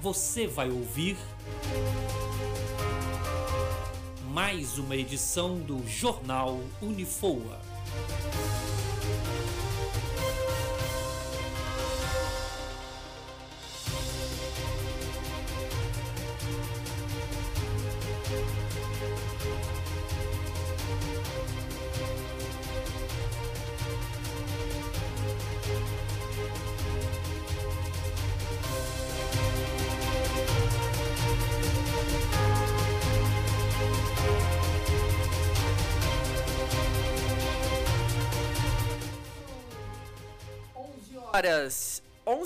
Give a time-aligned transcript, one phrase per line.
[0.00, 1.16] você vai ouvir
[4.28, 7.58] mais uma edição do Jornal Unifoa.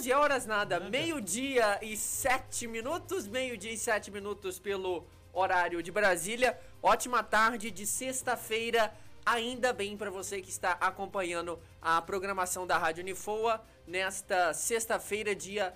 [0.00, 6.58] 11 horas nada, meio-dia e 7 minutos, meio-dia e 7 minutos pelo horário de Brasília.
[6.82, 8.94] Ótima tarde de sexta-feira,
[9.26, 15.74] ainda bem para você que está acompanhando a programação da Rádio Unifoa nesta sexta-feira, dia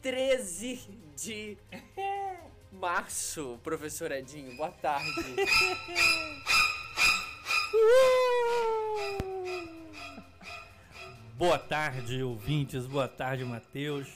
[0.00, 0.76] 13
[1.16, 1.58] de
[2.70, 3.58] março.
[3.64, 5.10] Professor Edinho, boa tarde.
[11.36, 12.86] Boa tarde, ouvintes.
[12.86, 14.08] Boa tarde, Matheus.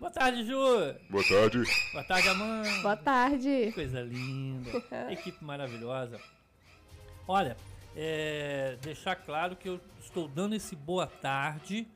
[0.00, 0.56] Boa tarde, Ju.
[1.10, 1.64] Boa tarde.
[1.92, 2.70] Boa tarde, Amanda.
[2.80, 3.66] Boa tarde.
[3.66, 4.70] Que coisa linda.
[5.12, 6.18] Equipe maravilhosa.
[7.28, 7.58] Olha,
[7.94, 11.86] é, deixar claro que eu estou dando esse boa tarde,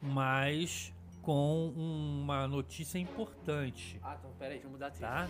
[0.00, 4.00] mas com uma notícia importante.
[4.02, 5.08] Ah, então peraí, deixa eu mudar a trilha.
[5.10, 5.28] Tá?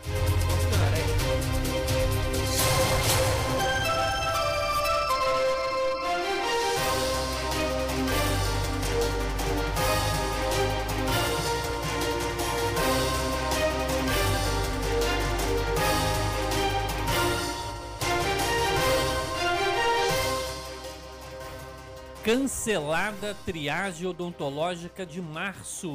[22.27, 25.89] Cancelada triagem odontológica de março.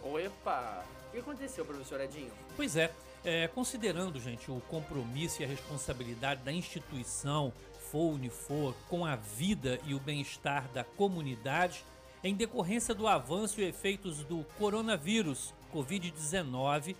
[0.00, 0.84] Opa!
[1.08, 2.30] O que aconteceu, professor Edinho?
[2.54, 2.92] Pois é,
[3.24, 7.52] é, considerando, gente, o compromisso e a responsabilidade da instituição
[7.90, 11.84] FOUNIFOR com a vida e o bem-estar da comunidade,
[12.22, 16.94] em decorrência do avanço e efeitos do coronavírus Covid-19,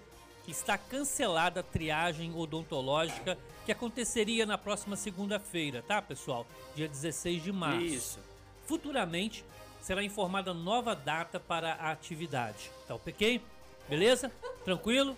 [0.49, 6.45] está cancelada a triagem odontológica que aconteceria na próxima segunda-feira, tá, pessoal?
[6.75, 7.85] Dia 16 de março.
[7.85, 8.36] Isso.
[8.66, 9.44] Futuramente
[9.81, 12.71] será informada nova data para a atividade.
[12.87, 13.41] Tá ok?
[13.88, 14.32] Beleza?
[14.65, 15.16] Tranquilo?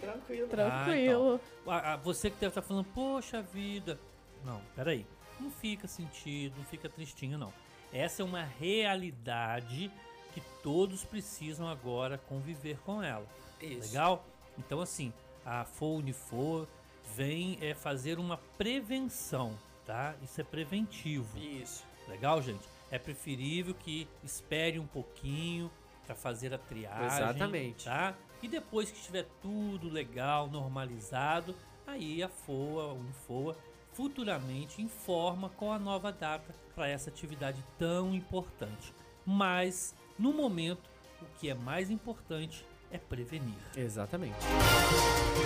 [0.00, 0.48] Tranquilo.
[0.48, 1.40] Tranquilo.
[1.66, 2.04] Ah, então.
[2.04, 3.98] Você que deve estar falando, poxa vida.
[4.44, 5.04] Não, peraí.
[5.40, 7.52] Não fica sentido, não fica tristinho, não.
[7.92, 9.90] Essa é uma realidade
[10.32, 13.26] que todos precisam agora conviver com ela.
[13.60, 13.88] Isso.
[13.88, 14.24] Legal?
[14.56, 15.12] Então, assim,
[15.44, 16.66] a FOUNIFOR
[17.14, 20.14] vem é, fazer uma prevenção, tá?
[20.22, 21.38] Isso é preventivo.
[21.38, 21.87] Isso.
[22.08, 22.66] Legal, gente?
[22.90, 25.70] É preferível que espere um pouquinho
[26.06, 27.06] para fazer a triagem.
[27.06, 27.84] Exatamente.
[27.84, 28.14] Tá?
[28.42, 31.54] E depois que estiver tudo legal, normalizado,
[31.86, 33.56] aí a FOA, a Unifoa,
[33.92, 38.94] futuramente informa com a nova data para essa atividade tão importante.
[39.26, 40.88] Mas, no momento,
[41.20, 43.58] o que é mais importante é prevenir.
[43.76, 44.36] Exatamente.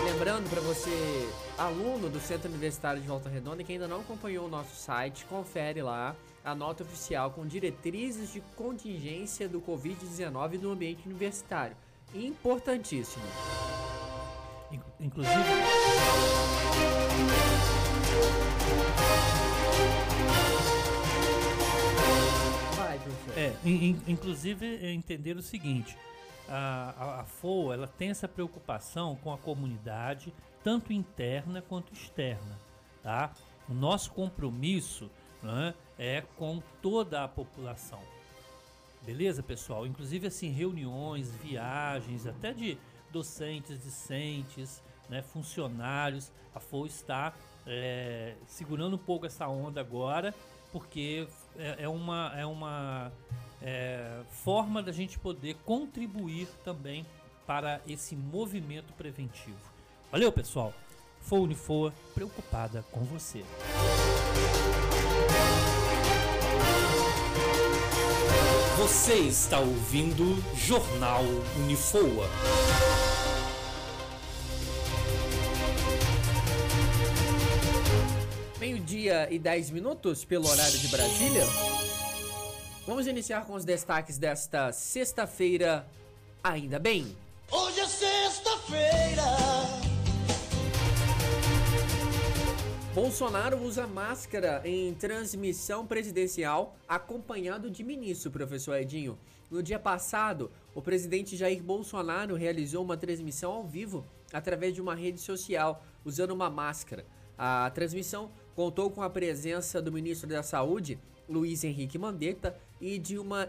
[0.04, 0.90] Lembrando para você,
[1.58, 5.82] aluno do Centro Universitário de Volta Redonda, que ainda não acompanhou o nosso site, confere
[5.82, 11.76] lá a nota oficial com diretrizes de contingência do Covid-19 no ambiente universitário.
[12.14, 13.24] Importantíssimo.
[14.70, 15.34] In- Inclusive.
[22.76, 23.38] Vai, professor.
[23.38, 25.96] É, in- in- inclusive é, entender o seguinte,
[26.48, 30.32] a, a, a FOA ela tem essa preocupação com a comunidade,
[30.62, 32.58] tanto interna quanto externa,
[33.02, 33.32] tá?
[33.68, 35.10] O nosso compromisso
[35.42, 38.00] né, é com toda a população.
[39.02, 39.86] Beleza, pessoal?
[39.86, 42.76] Inclusive assim, reuniões, viagens, até de
[43.12, 46.32] docentes, discentes, né, funcionários.
[46.52, 47.32] A FOA está
[47.64, 50.34] é, segurando um pouco essa onda agora,
[50.72, 53.12] porque é, é uma, é uma
[53.60, 57.06] é, forma da gente poder contribuir também
[57.46, 59.70] para esse movimento preventivo.
[60.10, 60.74] Valeu, pessoal!
[61.20, 63.44] FOA Unifoa, preocupada com você.
[68.82, 71.22] Você está ouvindo Jornal
[71.56, 72.28] Unifoa.
[78.58, 81.44] Meio-dia e 10 minutos pelo horário de Brasília.
[82.84, 85.86] Vamos iniciar com os destaques desta sexta-feira,
[86.42, 87.16] ainda bem.
[87.52, 89.41] Hoje é sexta-feira.
[92.94, 99.18] Bolsonaro usa máscara em transmissão presidencial acompanhado de ministro, professor Edinho.
[99.50, 104.94] No dia passado, o presidente Jair Bolsonaro realizou uma transmissão ao vivo através de uma
[104.94, 107.06] rede social usando uma máscara.
[107.38, 113.18] A transmissão contou com a presença do ministro da Saúde, Luiz Henrique Mandetta, e de
[113.18, 113.48] uma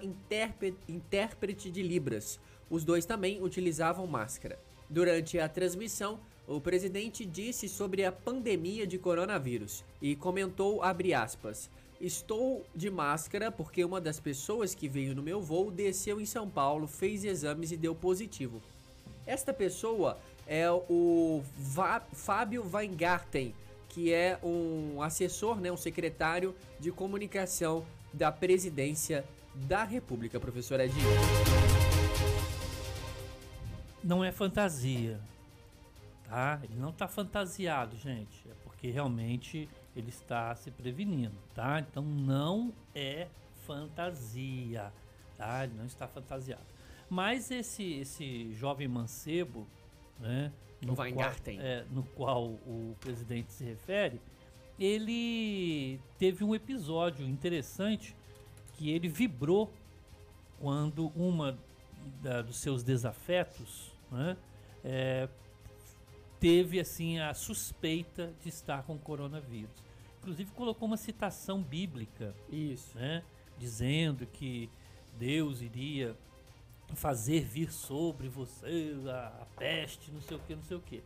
[0.87, 2.39] intérprete de Libras.
[2.69, 4.57] Os dois também utilizavam máscara.
[4.89, 11.69] Durante a transmissão, o presidente disse sobre a pandemia de coronavírus e comentou aspas:
[12.01, 16.49] Estou de máscara porque uma das pessoas que veio no meu voo desceu em São
[16.49, 18.61] Paulo, fez exames e deu positivo.
[19.25, 23.55] Esta pessoa é o Va Fábio Weingarten,
[23.87, 29.23] que é um assessor, né, um secretário de comunicação da presidência
[29.55, 31.07] da República, professor Edinho.
[34.03, 35.21] Não é fantasia
[36.33, 36.59] tá?
[36.63, 38.49] Ele não está fantasiado, gente.
[38.49, 41.79] É porque realmente ele está se prevenindo, tá?
[41.79, 43.27] Então não é
[43.67, 44.91] fantasia,
[45.37, 45.63] tá?
[45.63, 46.63] Ele não está fantasiado.
[47.07, 49.67] Mas esse esse jovem mancebo,
[50.19, 50.51] né?
[50.81, 51.07] No qual,
[51.47, 54.19] é, no qual o presidente se refere,
[54.77, 58.13] ele teve um episódio interessante
[58.73, 59.71] que ele vibrou
[60.59, 61.57] quando uma
[62.21, 64.35] da, dos seus desafetos né,
[64.83, 65.29] é,
[66.43, 69.81] teve assim a suspeita de estar com coronavírus.
[70.19, 73.23] Inclusive colocou uma citação bíblica, isso, né,
[73.57, 74.69] dizendo que
[75.17, 76.17] Deus iria
[76.95, 81.01] fazer vir sobre você a, a peste, não sei o que, não sei o que.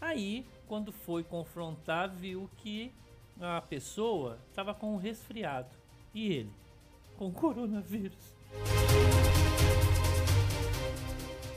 [0.00, 2.92] Aí, quando foi confrontar, viu que
[3.40, 5.74] a pessoa estava com um resfriado
[6.14, 6.52] e ele
[7.16, 8.36] com coronavírus.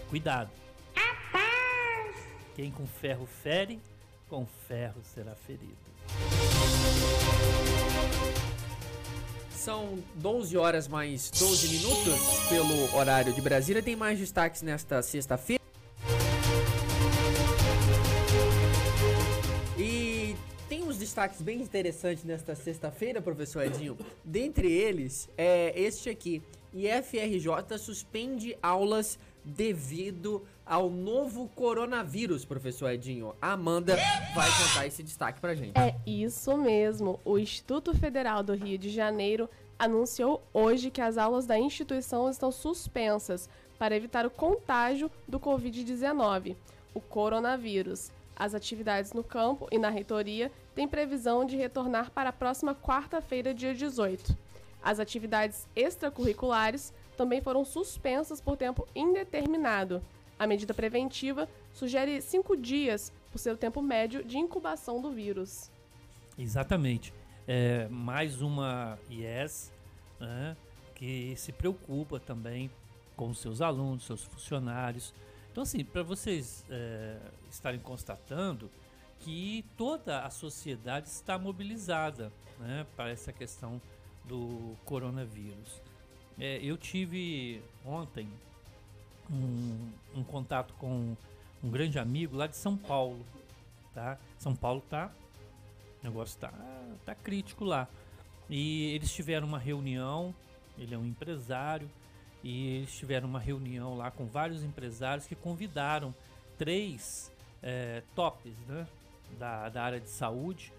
[0.10, 0.50] Cuidado.
[2.60, 3.80] Quem com ferro fere,
[4.28, 5.78] com ferro será ferido.
[9.50, 12.20] São 12 horas mais 12 minutos
[12.50, 13.82] pelo horário de Brasília.
[13.82, 15.64] Tem mais destaques nesta sexta-feira.
[19.78, 20.36] E
[20.68, 23.98] tem uns destaques bem interessantes nesta sexta-feira, professor Edinho.
[24.22, 26.44] Dentre eles, é este aqui.
[26.74, 33.34] IFRJ suspende aulas devido ao novo coronavírus, professor Edinho.
[33.42, 33.98] A Amanda
[34.36, 35.76] vai contar esse destaque pra gente.
[35.76, 37.20] É isso mesmo.
[37.26, 39.50] O Instituto Federal do Rio de Janeiro
[39.80, 43.50] anunciou hoje que as aulas da instituição estão suspensas
[43.80, 46.56] para evitar o contágio do Covid-19,
[46.94, 48.12] o coronavírus.
[48.36, 53.56] As atividades no campo e na reitoria têm previsão de retornar para a próxima quarta-feira,
[53.56, 54.38] dia 18.
[54.84, 60.02] As atividades extracurriculares também foram suspensas por tempo indeterminado.
[60.40, 65.70] A medida preventiva sugere cinco dias por ser o tempo médio de incubação do vírus.
[66.38, 67.14] Exatamente.
[67.46, 69.74] É, mais uma IES
[70.18, 70.56] né,
[70.96, 72.72] que se preocupa também
[73.18, 75.14] com seus alunos, seus funcionários.
[75.52, 77.18] Então, assim, para vocês é,
[77.52, 78.72] estarem constatando
[79.20, 83.82] que toda a sociedade está mobilizada né, para essa questão
[84.24, 85.82] do coronavírus.
[86.40, 88.30] É, eu tive ontem
[89.32, 91.16] um, um, contato com
[91.64, 93.26] um grande amigo lá de São Paulo,
[93.94, 94.18] tá?
[94.38, 95.12] São Paulo tá,
[96.02, 96.54] o negócio tá,
[97.06, 97.88] tá crítico lá.
[98.50, 100.34] E eles tiveram uma reunião,
[100.78, 101.90] ele é um empresário,
[102.44, 106.16] e eles tiveram uma reunião lá com vários empresários que convidaram
[106.58, 108.88] três é, tops né,
[109.38, 110.74] da, da área de saúde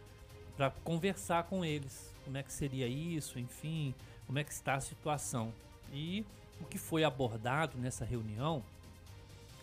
[0.56, 2.14] para conversar com eles.
[2.24, 3.94] Como é que seria isso, enfim,
[4.26, 5.52] como é que está a situação.
[5.92, 6.24] E
[6.60, 8.62] o que foi abordado nessa reunião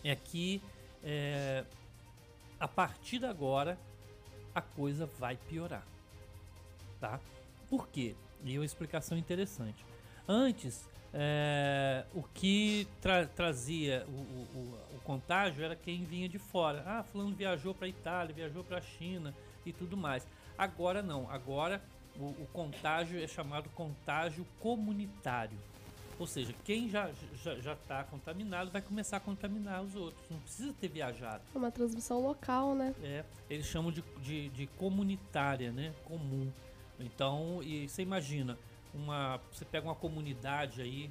[0.04, 0.62] é que
[1.02, 1.64] é,
[2.58, 3.78] a partir de agora
[4.54, 5.86] a coisa vai piorar,
[7.00, 7.20] tá?
[7.68, 8.14] Por quê?
[8.44, 9.84] E uma explicação interessante.
[10.26, 16.82] Antes, é, o que tra trazia o, o, o, contágio era quem vinha de fora.
[16.86, 20.26] Ah, fulano viajou para Itália, viajou para China e tudo mais.
[20.56, 21.30] Agora não.
[21.30, 21.82] Agora
[22.16, 25.58] o, o contágio é chamado contágio comunitário.
[26.18, 27.10] Ou seja, quem já
[27.42, 30.20] já já está contaminado vai começar a contaminar os outros.
[30.30, 31.42] Não precisa ter viajado.
[31.54, 32.94] É uma transmissão local, né?
[33.02, 35.94] É, eles chamam de, de, de comunitária, né?
[36.04, 36.50] Comum.
[36.98, 38.58] Então, e você imagina,
[38.92, 41.10] uma, você pega uma comunidade aí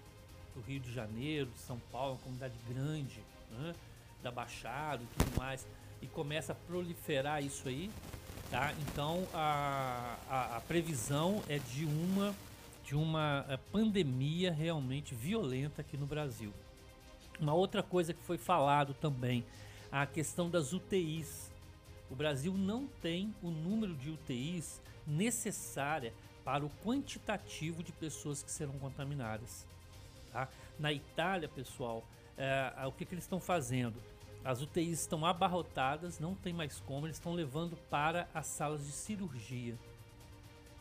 [0.54, 3.74] do Rio de Janeiro, de São Paulo, uma comunidade grande, né?
[4.22, 5.66] da Baixada e tudo mais,
[6.02, 7.90] e começa a proliferar isso aí,
[8.50, 8.74] Tá?
[8.80, 12.34] Então a, a, a previsão é de uma,
[12.88, 16.54] de uma eh, pandemia realmente violenta aqui no Brasil.
[17.38, 19.44] Uma outra coisa que foi falado também,
[19.92, 21.52] a questão das UTIs.
[22.10, 26.14] O Brasil não tem o número de UTIs necessária
[26.46, 29.68] para o quantitativo de pessoas que serão contaminadas.
[30.32, 30.48] Tá?
[30.80, 32.06] Na Itália, pessoal,
[32.38, 34.02] é, o que, que eles estão fazendo?
[34.46, 38.94] As UTIs estão abarrotadas, não tem mais como, eles estão levando para as salas de
[38.94, 39.78] cirurgia.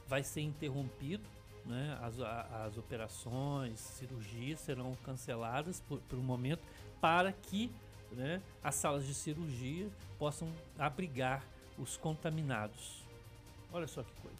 [0.06, 1.28] Vai ser interrompido,
[1.66, 1.98] né?
[2.00, 6.62] as, as operações, cirurgias serão canceladas por, por um momento
[7.00, 7.70] para que
[8.12, 11.44] né, as salas de cirurgia possam abrigar
[11.78, 13.04] os contaminados.
[13.72, 14.36] Olha só que coisa,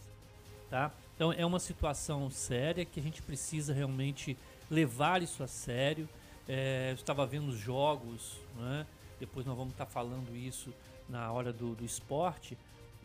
[0.71, 0.93] tá?
[1.15, 4.37] Então é uma situação séria que a gente precisa realmente
[4.71, 6.09] levar isso a sério.
[6.49, 8.87] É, eu estava vendo os jogos, né?
[9.19, 10.73] depois nós vamos estar falando isso
[11.09, 12.57] na hora do, do esporte,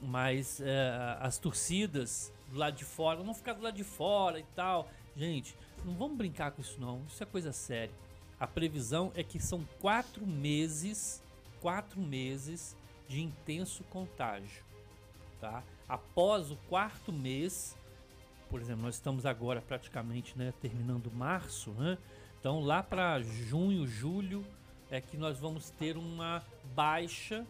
[0.01, 4.45] mas é, as torcidas do lado de fora, vamos ficar do lado de fora e
[4.55, 4.89] tal.
[5.15, 7.93] Gente, não vamos brincar com isso não, isso é coisa séria.
[8.39, 11.23] A previsão é que são quatro meses,
[11.61, 12.75] quatro meses
[13.07, 14.63] de intenso contágio,
[15.39, 15.63] tá?
[15.87, 17.77] Após o quarto mês,
[18.49, 21.97] por exemplo, nós estamos agora praticamente, né, terminando março, né?
[22.39, 24.45] Então lá para junho, julho
[24.89, 26.43] é que nós vamos ter uma
[26.73, 27.45] baixa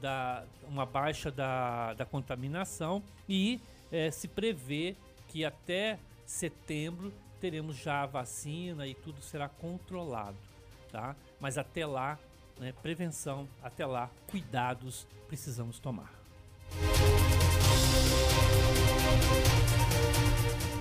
[0.00, 4.96] da uma baixa da, da contaminação e é, se prevê
[5.28, 10.36] que até setembro teremos já a vacina e tudo será controlado,
[10.90, 11.14] tá?
[11.38, 12.18] Mas até lá,
[12.58, 16.12] né, prevenção, até lá, cuidados precisamos tomar.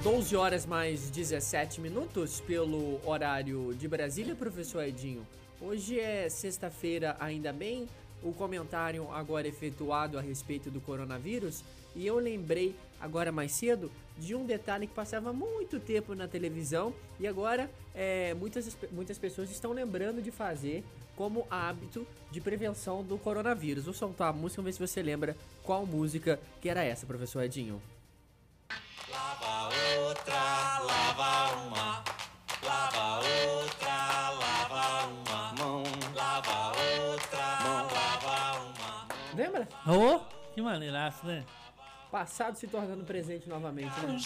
[0.04, 5.26] 12 horas mais 17 minutos pelo horário de Brasília, professor Edinho.
[5.60, 7.88] Hoje é sexta-feira, ainda bem,
[8.22, 11.64] o comentário agora efetuado a respeito do coronavírus
[11.96, 16.94] e eu lembrei agora mais cedo de um detalhe que passava muito tempo na televisão
[17.20, 20.84] e agora é, muitas, muitas pessoas estão lembrando de fazer
[21.16, 23.86] como hábito de prevenção do coronavírus.
[23.86, 27.44] Vou soltar a música, vamos ver se você lembra qual música que era essa, professor
[27.44, 27.82] Edinho.
[29.10, 32.04] Lava outra, lava uma,
[32.64, 35.84] lava outra, lava uma mão,
[36.14, 39.08] lava outra, mão, lava uma.
[39.34, 39.70] Lembra?
[39.88, 40.20] Oh,
[40.54, 41.46] que maneiraço, né?
[42.16, 44.18] Passado se tornando presente novamente, né?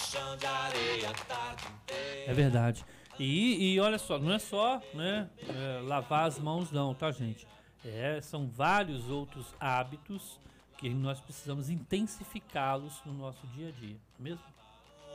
[2.27, 2.85] É verdade.
[3.17, 7.47] E, e olha só, não é só né, é, lavar as mãos não, tá gente?
[7.83, 10.39] É, são vários outros hábitos
[10.77, 14.43] que nós precisamos intensificá-los no nosso dia a dia, não é mesmo?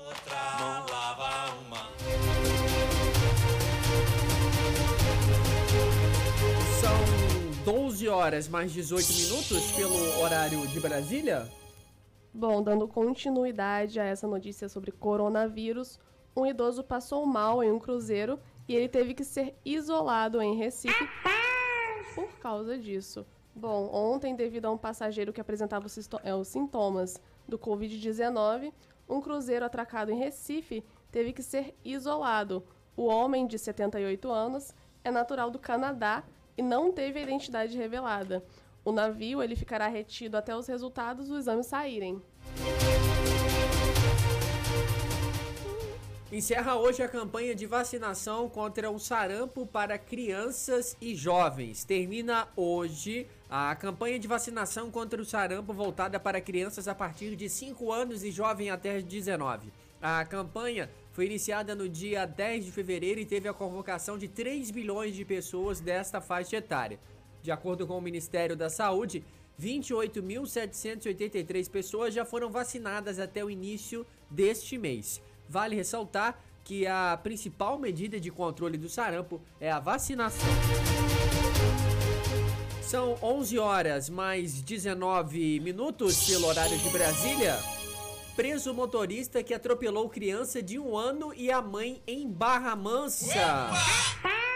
[0.05, 1.79] Outra mão lava uma.
[6.81, 11.49] São 12 horas mais 18 minutos pelo horário de Brasília.
[12.37, 16.01] Bom, dando continuidade a essa notícia sobre coronavírus,
[16.37, 21.09] um idoso passou mal em um cruzeiro e ele teve que ser isolado em Recife
[22.13, 23.25] por causa disso.
[23.55, 25.87] Bom, ontem, devido a um passageiro que apresentava
[26.25, 28.73] é, os sintomas do Covid-19,
[29.09, 32.65] um cruzeiro atracado em Recife teve que ser isolado.
[32.97, 34.75] O homem, de 78 anos,
[35.05, 36.25] é natural do Canadá
[36.59, 38.45] e não teve a identidade revelada.
[38.85, 42.21] O navio ele ficará retido até os resultados do exame saírem.
[46.31, 51.85] Encerra hoje a campanha de vacinação contra o sarampo para crianças e jovens.
[51.85, 57.49] Termina hoje a campanha de vacinação contra o sarampo voltada para crianças a partir de
[57.49, 59.73] 5 anos e jovem até 19.
[60.03, 64.71] A campanha foi iniciada no dia 10 de fevereiro e teve a convocação de 3
[64.73, 66.99] bilhões de pessoas desta faixa etária.
[67.45, 69.23] De acordo com o Ministério da Saúde,
[69.61, 75.21] 28.783 pessoas já foram vacinadas até o início deste mês.
[75.47, 80.49] Vale ressaltar que a principal medida de controle do sarampo é a vacinação.
[82.81, 87.59] São 11 horas mais 19 minutos pelo horário de Brasília.
[88.35, 93.69] Preso motorista que atropelou criança de um ano e a mãe em Barra Mansa.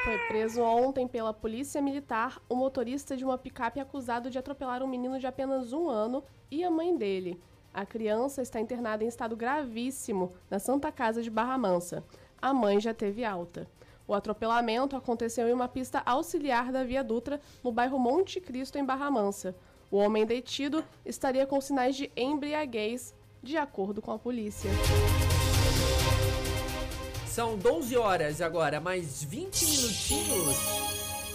[0.08, 4.86] Foi preso ontem pela Polícia Militar o motorista de uma picape acusado de atropelar um
[4.86, 7.38] menino de apenas um ano e a mãe dele.
[7.74, 12.02] A criança está internada em estado gravíssimo na Santa Casa de Barra Mansa.
[12.40, 13.68] A mãe já teve alta.
[14.06, 18.86] O atropelamento aconteceu em uma pista auxiliar da Via Dutra, no bairro Monte Cristo, em
[18.86, 19.54] Barra Mansa.
[19.90, 24.70] O homem detido estaria com sinais de embriaguez, de acordo com a polícia.
[27.38, 30.56] São 12 horas agora, mais 20 minutinhos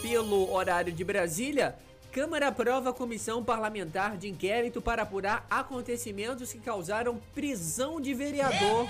[0.01, 1.77] pelo horário de Brasília.
[2.11, 8.85] Câmara aprova comissão parlamentar de inquérito para apurar acontecimentos que causaram prisão de vereador.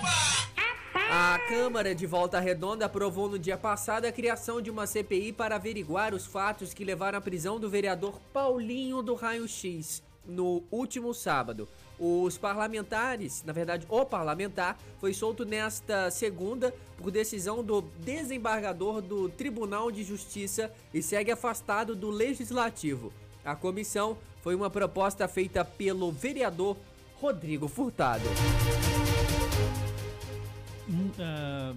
[0.92, 5.54] A Câmara de Volta Redonda aprovou no dia passado a criação de uma CPI para
[5.54, 10.02] averiguar os fatos que levaram à prisão do vereador Paulinho do Raio X.
[10.26, 11.68] no último sábado.
[11.98, 19.28] Os parlamentares, na verdade, o parlamentar foi solto nesta segunda por decisão do desembargador do
[19.28, 23.12] Tribunal de Justiça e segue afastado do legislativo.
[23.44, 26.76] A comissão foi uma proposta feita pelo vereador
[27.20, 28.24] Rodrigo Furtado.
[31.18, 31.74] Ah,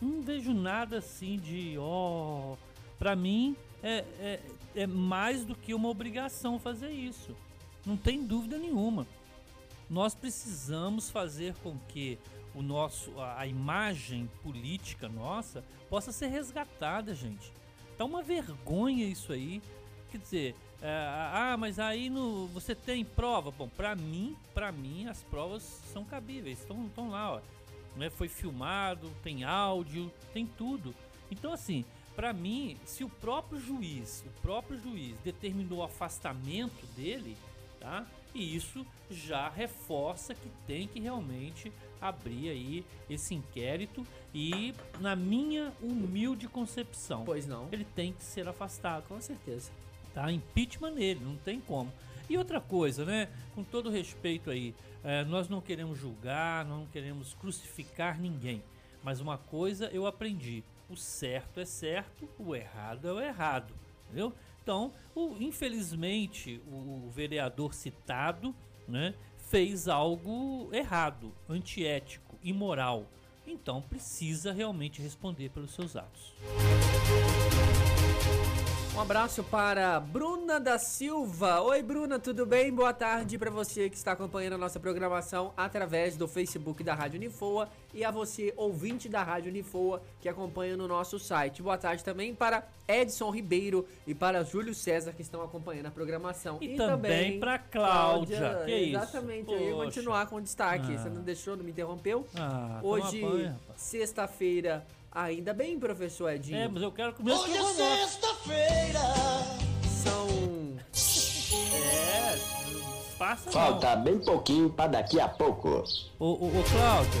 [0.00, 2.56] não vejo nada assim de ó.
[2.98, 4.40] Pra mim é, é,
[4.76, 7.34] é mais do que uma obrigação fazer isso.
[7.84, 9.06] Não tem dúvida nenhuma.
[9.94, 12.18] Nós precisamos fazer com que
[12.52, 17.52] o nosso a, a imagem política nossa possa ser resgatada, gente.
[17.96, 19.62] Tá uma vergonha isso aí.
[20.10, 20.90] Quer dizer, é,
[21.32, 23.52] ah, mas aí no, você tem prova?
[23.52, 27.40] Bom, para mim, para mim as provas são cabíveis, estão lá, ó.
[27.96, 28.10] Né?
[28.10, 30.92] Foi filmado, tem áudio, tem tudo.
[31.30, 31.84] Então assim,
[32.16, 37.36] para mim, se o próprio juiz, o próprio juiz determinou o afastamento dele,
[37.78, 38.04] tá?
[38.34, 45.72] E isso já reforça que tem que realmente abrir aí esse inquérito e na minha
[45.80, 47.68] humilde concepção, Pois não.
[47.70, 49.70] ele tem que ser afastado, Com certeza.
[50.12, 50.30] tá?
[50.32, 51.92] Impeachment nele, não tem como.
[52.28, 53.28] E outra coisa, né?
[53.54, 54.74] Com todo respeito aí,
[55.04, 58.62] eh, nós não queremos julgar, não queremos crucificar ninguém.
[59.02, 63.72] Mas uma coisa eu aprendi: o certo é certo, o errado é o errado,
[64.06, 64.32] entendeu?
[64.64, 68.54] Então, o- infelizmente, o, vereador citado,
[68.88, 69.14] né,
[69.50, 73.06] fez algo errado, antiético, imoral.
[73.46, 76.32] Então, precisa realmente responder pelos seus atos.
[78.96, 81.60] Um abraço para Bruna da Silva.
[81.62, 82.72] Oi, Bruna, tudo bem?
[82.72, 87.16] Boa tarde para você que está acompanhando a nossa programação através do Facebook da Rádio
[87.18, 91.60] Unifoa e a você, ouvinte da Rádio Unifoa, que acompanha no nosso site.
[91.60, 96.58] Boa tarde também para Edson Ribeiro e para Júlio César, que estão acompanhando a programação.
[96.60, 98.62] E também pra Cláudia.
[98.64, 98.96] Que isso?
[98.96, 100.94] Exatamente, eu ia continuar com o destaque.
[100.94, 100.98] Ah.
[100.98, 102.28] Você não deixou, não me interrompeu?
[102.36, 103.20] Ah, Hoje,
[103.74, 106.58] sexta-feira, ainda bem, professor Edinho.
[106.58, 109.00] É, mas eu quero comer Hoje é sexta-feira.
[109.88, 110.26] São
[111.74, 112.38] É,
[113.18, 115.68] passa Falta bem pouquinho pra daqui a pouco.
[115.68, 115.84] não.
[116.18, 117.20] Ô, ô, ô Cláudio,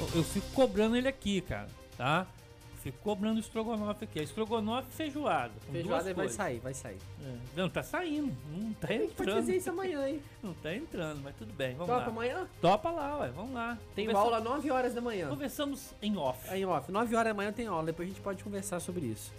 [0.00, 2.26] eu- eu fico cobrando ele aqui, cara, tá?
[2.92, 4.20] Cobrando o estrogonofe aqui.
[4.20, 5.52] É estrogonofe e feijoada.
[5.70, 6.32] feijoada vai coisas.
[6.36, 6.98] sair, vai sair.
[7.24, 7.34] É.
[7.56, 8.32] Não, tá saindo.
[8.52, 9.36] Não tá A gente pode entrando.
[9.36, 10.22] fazer isso amanhã, hein?
[10.42, 12.06] Não tá entrando, mas tudo bem, vamos Topa lá.
[12.06, 12.48] amanhã?
[12.60, 13.78] Topa lá, ué, vamos lá.
[13.94, 15.28] Tem Conversa- aula 9 horas da manhã.
[15.28, 16.48] Conversamos em off.
[16.50, 19.32] Aí, off, 9 horas da manhã tem aula, depois a gente pode conversar sobre isso.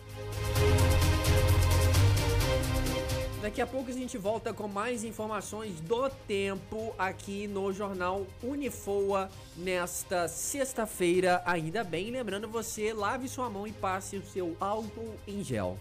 [3.45, 9.29] Daqui a pouco a gente volta com mais informações do tempo aqui no jornal Unifoa
[9.55, 11.43] nesta sexta-feira.
[11.45, 15.77] Ainda bem, lembrando você, lave sua mão e passe o seu álcool em gel.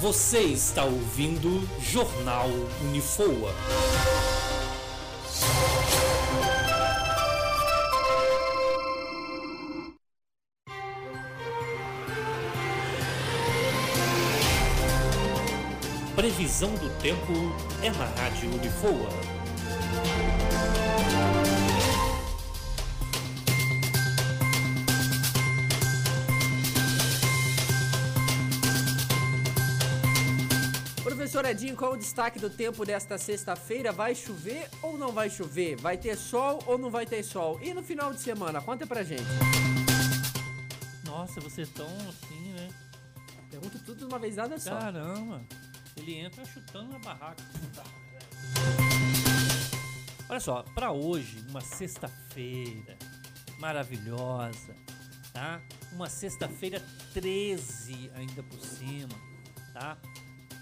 [0.00, 2.50] Você está ouvindo Jornal
[2.82, 3.50] Unifoa.
[16.14, 17.32] Previsão do tempo
[17.82, 19.35] é na Rádio Unifoa.
[31.56, 33.90] Edinho, qual o destaque do tempo desta sexta-feira?
[33.90, 35.74] Vai chover ou não vai chover?
[35.76, 37.58] Vai ter sol ou não vai ter sol?
[37.62, 38.60] E no final de semana?
[38.60, 39.24] Conta pra gente.
[41.06, 42.68] Nossa, você é tão assim, né?
[43.50, 44.78] Pergunta tudo de uma vez nada só.
[44.78, 45.42] Caramba.
[45.96, 47.42] Ele entra chutando na barraca.
[50.28, 52.98] Olha só, pra hoje, uma sexta-feira
[53.58, 54.76] maravilhosa,
[55.32, 55.62] tá?
[55.90, 56.82] Uma sexta-feira
[57.14, 59.08] 13 ainda por cima,
[59.72, 59.96] tá?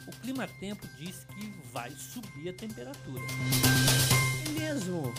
[0.07, 3.23] O clima tempo diz que vai subir a temperatura.
[4.47, 5.13] É mesmo.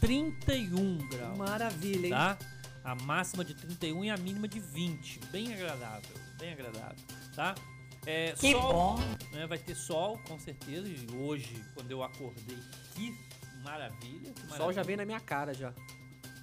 [0.00, 1.38] 31 graus.
[1.38, 2.10] Maravilha, hein?
[2.12, 2.38] tá?
[2.84, 5.20] A máxima de 31 e a mínima de 20.
[5.30, 6.96] Bem agradável, bem agradável,
[7.34, 7.54] tá?
[8.04, 8.98] É, Que sol, bom.
[9.32, 10.88] né, vai ter sol, com certeza.
[10.88, 12.58] E hoje, quando eu acordei,
[12.94, 13.16] que
[13.62, 14.32] maravilha.
[14.32, 14.72] Que O sol maravilha.
[14.74, 15.72] já vem na minha cara já.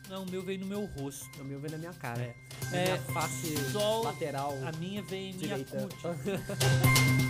[0.07, 1.41] Não, o meu veio no meu rosto.
[1.41, 2.21] O meu vem na minha cara.
[2.21, 2.35] É.
[2.71, 5.87] É, minha face sol, lateral A minha veio em minha direita.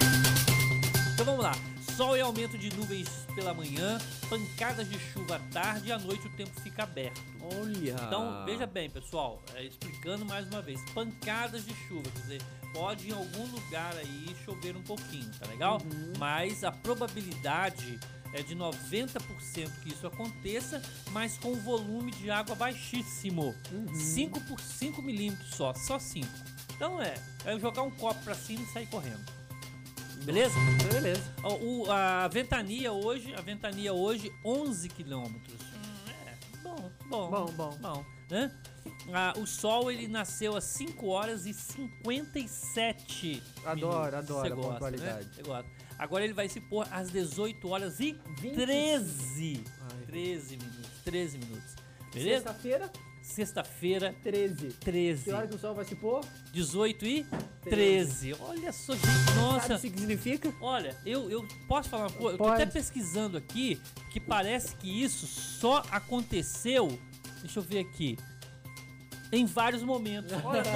[1.20, 1.52] Então vamos lá.
[1.98, 3.98] Sol e aumento de nuvens pela manhã,
[4.30, 7.22] pancadas de chuva à tarde e à noite o tempo fica aberto.
[7.42, 7.92] Olha.
[7.92, 13.10] Então, veja bem, pessoal, é, explicando mais uma vez, pancadas de chuva, quer dizer, pode
[13.10, 15.82] em algum lugar aí chover um pouquinho, tá legal?
[16.18, 18.00] Mas a probabilidade
[18.32, 23.54] é de 90% que isso aconteça, mas com volume de água baixíssimo.
[23.94, 26.26] 5 por 5 milímetros só, só 5.
[26.74, 29.39] Então é, é jogar um copo pra cima e sair correndo.
[30.24, 30.56] Beleza?
[30.92, 31.22] Beleza.
[31.44, 35.58] O, o- a ventania hoje, a ventania hoje 11 quilômetros.
[36.08, 37.30] É, bom, bom.
[37.30, 37.78] Bom, bom.
[37.82, 38.52] Bom, né?
[39.14, 44.14] Ah, o sol ele nasceu às 5 horas e 57 Adoro, minutos.
[44.20, 45.26] adoro Você a gosta, pontualidade.
[45.26, 45.32] Né?
[45.36, 45.70] Você gosta.
[45.98, 48.56] Agora ele vai se pôr às 18 horas e 25.
[48.56, 49.64] 13.
[49.82, 50.06] Ai.
[50.06, 50.90] 13 minutos.
[51.04, 51.76] 13 minutos.
[52.14, 52.44] Beleza?
[52.44, 52.92] Sexta-feira,
[53.30, 54.70] Sexta-feira, 13.
[54.80, 55.24] 13.
[55.26, 56.26] Que hora que o sol vai se pôr?
[56.52, 57.26] 18 e
[57.62, 58.34] 13.
[58.40, 59.06] Olha só, gente.
[59.36, 59.60] Nossa.
[59.68, 60.54] Sabe o que significa?
[60.60, 62.34] Olha, eu, eu posso falar uma coisa?
[62.34, 62.64] Eu tô Pode.
[62.64, 63.80] até pesquisando aqui
[64.12, 67.00] que parece que isso só aconteceu.
[67.42, 68.18] Deixa eu ver aqui.
[69.32, 70.32] Em vários momentos.
[70.44, 70.72] Olha só.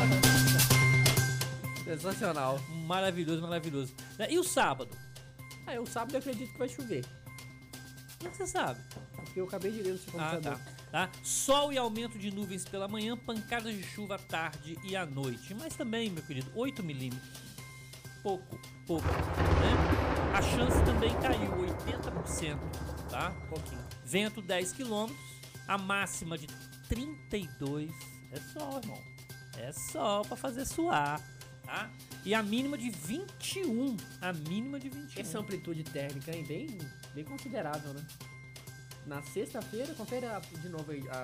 [1.84, 2.60] Sensacional.
[2.86, 3.94] maravilhoso, maravilhoso.
[4.30, 4.96] E o sábado?
[5.66, 7.04] Ah, eu sábado eu acredito que vai chover.
[8.20, 8.80] Como é que você sabe?
[9.16, 10.60] Porque eu acabei de ler no seu Ah, computador.
[10.60, 10.73] tá.
[10.94, 11.10] Tá.
[11.24, 15.56] Sol e aumento de nuvens pela manhã, pancadas de chuva à tarde e à noite.
[15.56, 17.42] Mas também, meu querido, 8 milímetros.
[18.22, 19.08] Pouco, pouco.
[19.08, 20.38] Né?
[20.38, 22.60] A chance também caiu, 80%.
[23.10, 23.32] Tá?
[23.50, 23.82] pouquinho.
[24.06, 25.12] Vento 10 km,
[25.68, 26.48] a máxima de
[26.88, 27.92] 32.
[28.32, 29.02] É sol, irmão.
[29.58, 31.22] É sol pra fazer suar,
[31.64, 31.92] tá?
[32.26, 33.98] E a mínima de 21.
[34.22, 35.22] A mínima de 21.
[35.22, 36.44] Essa amplitude térmica, hein?
[36.48, 36.78] Bem,
[37.14, 38.06] bem considerável, né?
[39.06, 40.26] Na sexta-feira, confere
[40.62, 41.24] de novo a,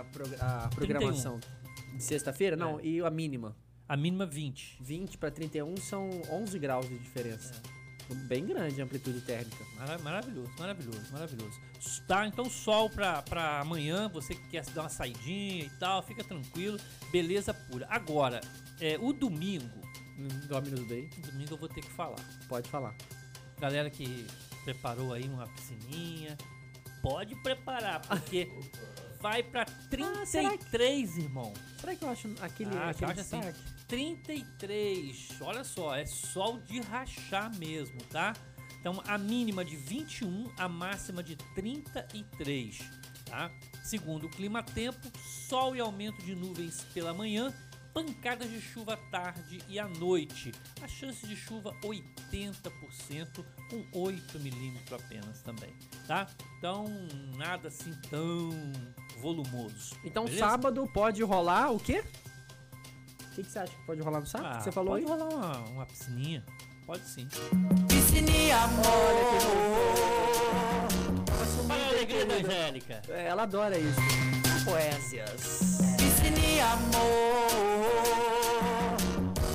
[0.65, 1.39] a programação.
[1.95, 2.55] De sexta-feira?
[2.55, 2.83] Não, É.
[2.85, 3.55] e a mínima.
[3.87, 4.77] A mínima 20.
[4.81, 7.53] 20 para 31 são 11 graus de diferença.
[8.27, 9.63] Bem grande a amplitude térmica.
[9.77, 11.59] Mara- Maravilhoso, maravilhoso, maravilhoso.
[12.07, 16.23] Tá, então sol pra, pra amanhã, você que quer dar uma saidinha e tal, fica
[16.23, 16.79] tranquilo,
[17.11, 17.85] beleza pura.
[17.89, 18.41] Agora,
[18.81, 19.69] é, o domingo,
[20.47, 22.19] Dominus Day, o domingo eu vou ter que falar.
[22.47, 22.95] pode falar.
[23.59, 24.25] Galera que
[24.63, 26.35] preparou aí uma piscininha,
[27.01, 28.49] pode preparar, porque
[29.21, 31.53] vai pra 33, irmão.
[31.79, 33.39] Será que eu acho aquele, Ah, aquele acha assim.
[33.39, 33.59] destaque?
[33.87, 35.29] 33.
[35.41, 38.33] Olha só, é sol de rachar mesmo, tá?
[38.79, 42.79] Então a mínima de 21, a máxima de 33,
[43.25, 43.51] tá?
[43.83, 47.53] Segundo o clima tempo, sol e aumento de nuvens pela manhã,
[48.03, 50.51] pancadas de chuva à tarde e à noite.
[50.81, 55.73] A chance de chuva 80% com 8 milímetros apenas também,
[56.07, 56.27] tá?
[56.57, 56.85] Então
[57.37, 58.49] nada assim tão
[59.19, 59.95] volumoso.
[60.03, 60.45] Então beleza?
[60.45, 62.03] sábado pode rolar o quê?
[63.31, 64.57] O que, que você acha que pode rolar no sábado?
[64.57, 65.19] que você falou Ah, pode aí?
[65.19, 66.43] rolar uma, uma piscininha.
[66.85, 67.27] Pode sim.
[71.69, 73.01] Olha a alegria da Angélica.
[73.09, 73.99] É, ela adora isso.
[74.65, 75.88] Poésias.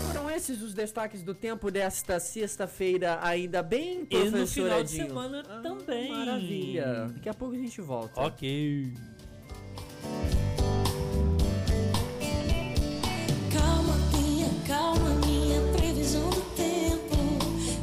[0.06, 4.90] Foram esses os destaques do tempo desta sexta-feira, ainda bem, E no professor final de
[4.94, 5.06] Edinho?
[5.08, 6.08] semana Ah, também.
[6.10, 7.10] Maravilha.
[7.14, 8.20] Daqui a pouco a gente volta.
[8.20, 8.92] Ok.
[13.52, 17.16] Calma, minha, calma, minha previsão do tempo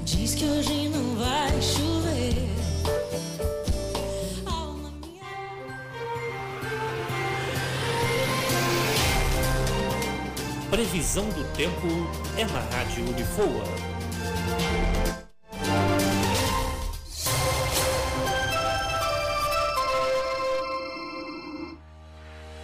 [0.03, 1.90] diz que hoje não vai chover.
[10.81, 11.87] Previsão do tempo
[12.35, 13.63] é na Rádio Unifoa.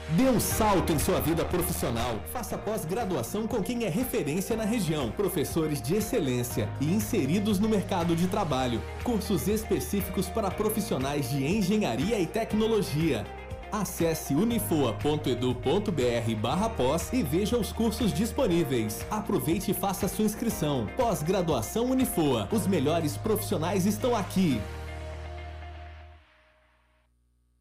[0.10, 2.16] Dê um salto em sua vida profissional.
[2.34, 5.12] Faça pós-graduação com quem é referência na região.
[5.12, 8.82] Professores de excelência e inseridos no mercado de trabalho.
[9.04, 13.24] Cursos específicos para profissionais de engenharia e tecnologia.
[13.72, 19.06] Acesse unifoa.edu.br barra pós e veja os cursos disponíveis.
[19.10, 20.88] Aproveite e faça sua inscrição.
[20.96, 22.48] Pós-graduação Unifoa.
[22.52, 24.62] Os melhores profissionais estão aqui.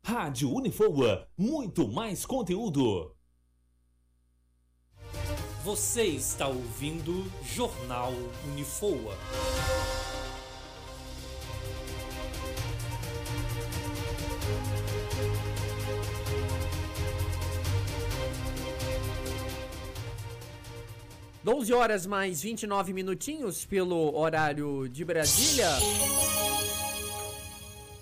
[0.05, 3.13] Rádio Unifoa, muito mais conteúdo.
[5.65, 8.13] Você está ouvindo Jornal
[8.45, 9.17] Unifoa.
[21.47, 25.69] Doze horas mais 29 minutinhos pelo horário de Brasília.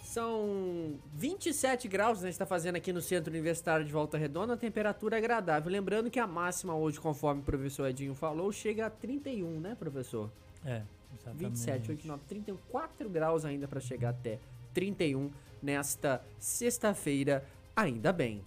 [0.02, 2.30] São 27 graus, né?
[2.30, 5.70] Está fazendo aqui no Centro Universitário de Volta Redonda, temperatura agradável.
[5.70, 10.30] Lembrando que a máxima hoje, conforme o professor Edinho falou, chega a 31, né, professor?
[10.64, 10.80] É,
[11.12, 11.50] exatamente.
[11.50, 14.38] 27, 89, 34 graus ainda para chegar até
[14.72, 15.30] 31
[15.62, 17.44] nesta sexta-feira,
[17.76, 18.42] ainda bem.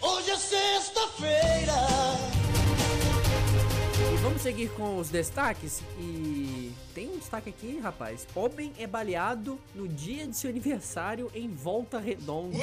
[0.00, 2.53] Hoje é sexta-feira.
[4.24, 8.26] Vamos seguir com os destaques e tem um destaque aqui, rapaz.
[8.34, 12.56] Homem é baleado no dia de seu aniversário em Volta Redonda.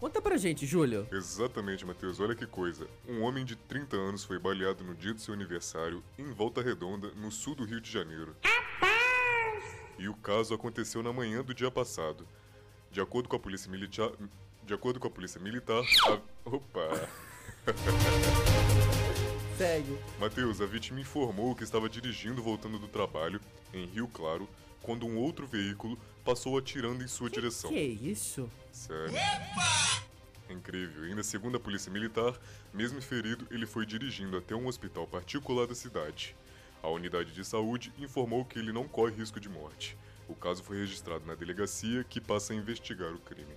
[0.00, 1.06] Conta pra gente, Júlio.
[1.12, 2.18] Exatamente, Matheus.
[2.18, 2.88] Olha que coisa.
[3.08, 7.12] Um homem de 30 anos foi baleado no dia do seu aniversário em Volta Redonda,
[7.14, 8.34] no sul do Rio de Janeiro.
[9.96, 12.26] E o caso aconteceu na manhã do dia passado.
[12.90, 14.10] De acordo com a polícia militar,
[14.64, 16.50] de acordo com a polícia militar, a...
[16.50, 17.08] opa.
[19.56, 19.98] Segue.
[20.20, 23.40] Matheus, a vítima informou que estava dirigindo voltando do trabalho
[23.72, 24.48] em Rio Claro
[24.82, 27.70] quando um outro veículo passou atirando em sua direção.
[27.70, 28.50] Que isso?
[28.70, 29.14] Sério.
[30.50, 31.04] Incrível.
[31.04, 32.38] Ainda segundo a polícia militar,
[32.72, 36.36] mesmo ferido, ele foi dirigindo até um hospital particular da cidade.
[36.82, 39.96] A unidade de saúde informou que ele não corre risco de morte.
[40.28, 43.54] O caso foi registrado na delegacia, que passa a investigar o crime.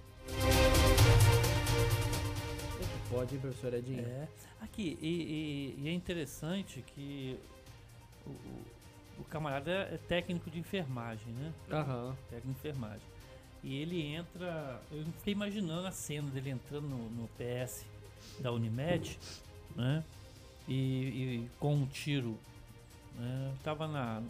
[3.10, 4.06] É pode, professor Edinho?
[4.06, 4.28] É.
[4.62, 7.38] Aqui, e, e- e é interessante que
[8.26, 8.66] o, o-
[9.20, 11.54] o camarada é técnico de enfermagem, né?
[11.72, 12.16] Aham.
[12.30, 13.08] Técnico de enfermagem.
[13.64, 14.82] E ele entra.
[14.92, 17.86] Eu fiquei imaginando a cena dele entrando no, no PS
[18.40, 19.20] da Unimed,
[19.76, 20.04] né?
[20.68, 22.38] E, e com um tiro.
[23.18, 23.54] Né?
[23.64, 24.22] Tava na,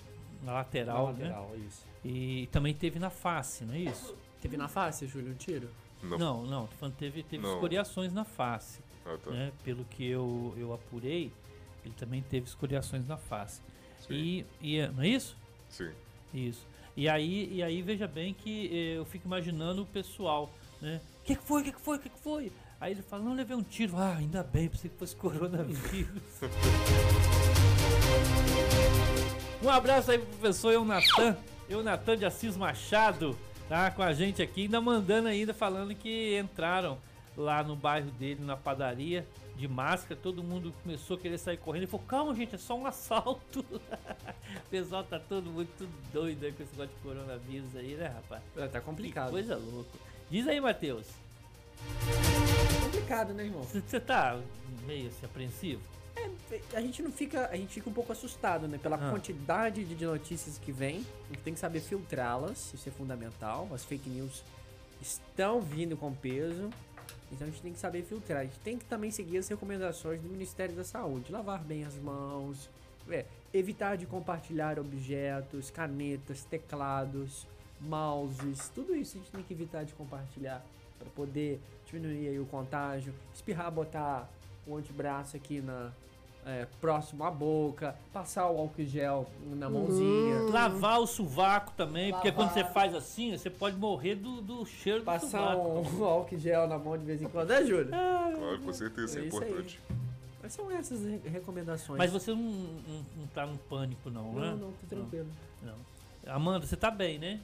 [0.43, 1.25] na lateral, né?
[1.25, 1.85] lateral, isso.
[2.03, 4.15] E também teve na face, não é isso?
[4.41, 5.69] Teve na face, Júlio, um tiro?
[6.01, 6.17] Não.
[6.17, 7.53] Não, não, teve, teve Não.
[7.53, 8.79] escoriações na face.
[9.05, 9.31] Ah, tá.
[9.31, 9.51] né?
[9.63, 11.31] Pelo que eu, eu apurei,
[11.83, 13.61] ele também teve escoriações na face.
[14.07, 14.45] Sim.
[14.61, 15.35] E, e não é isso?
[15.69, 15.91] Sim.
[16.33, 16.65] Isso.
[16.95, 21.01] E aí, e aí veja bem que eh, eu fico imaginando o pessoal, né?
[21.21, 21.61] O que, que foi?
[21.61, 21.97] O que, que foi?
[21.97, 22.51] O que, que foi?
[22.79, 23.97] Aí ele fala, não levei um tiro.
[23.97, 26.21] Ah, ainda bem, pensei que fosse coronavírus.
[29.63, 31.37] um abraço aí pro professor Eunatan,
[31.69, 33.37] Eunatan de Assis Machado,
[33.69, 36.97] tá com a gente aqui, ainda mandando ainda, falando que entraram
[37.37, 41.83] lá no bairro dele, na padaria, de máscara, todo mundo começou a querer sair correndo.
[41.83, 43.59] Ele falou, calma gente, é só um assalto.
[43.69, 48.07] o pessoal tá todo muito tudo doido aí com esse negócio de coronavírus aí, né,
[48.07, 48.41] rapaz?
[48.57, 49.29] É, tá Que complicado.
[49.29, 49.89] coisa louca.
[50.29, 51.07] Diz aí, Matheus,
[52.83, 53.63] complicado, né, irmão?
[53.63, 54.39] você tá
[54.85, 55.81] meio assim, apreensivo?
[56.73, 57.47] A gente não fica.
[57.51, 58.77] A gente fica um pouco assustado, né?
[58.77, 59.11] Pela Ah.
[59.11, 61.05] quantidade de notícias que vem.
[61.29, 63.67] A gente tem que saber filtrá-las, isso é fundamental.
[63.73, 64.43] As fake news
[65.01, 66.69] estão vindo com peso.
[67.31, 68.39] Então a gente tem que saber filtrar.
[68.41, 71.31] A gente tem que também seguir as recomendações do Ministério da Saúde.
[71.31, 72.69] Lavar bem as mãos.
[73.11, 77.47] é, evitar de compartilhar objetos, canetas, teclados,
[77.81, 78.69] mouses.
[78.69, 80.63] Tudo isso a gente tem que evitar de compartilhar
[80.99, 83.11] para poder diminuir o contágio.
[83.33, 84.29] Espirrar, botar
[84.67, 85.91] o antebraço aqui na
[86.49, 92.31] é, próximo à boca, passar o álcool gel na mãozinha, Lavar o sovaco também, porque
[92.31, 92.73] quando você Lavar.
[92.73, 96.97] faz assim, você pode morrer do, do cheiro do passar um álcool gel na mão
[96.97, 97.87] de vez em quando, né, Júlio?
[97.89, 99.43] Claro, com certeza, É é isso aí.
[99.49, 99.79] importante.
[100.41, 101.97] Mas são essas re- recomendações.
[101.97, 104.49] Mas você não, não, não tá num pânico não, né?
[104.51, 105.27] Não, não, tô tranquilo.
[105.61, 105.75] Não.
[106.33, 107.39] Amanda, você tá bem, né?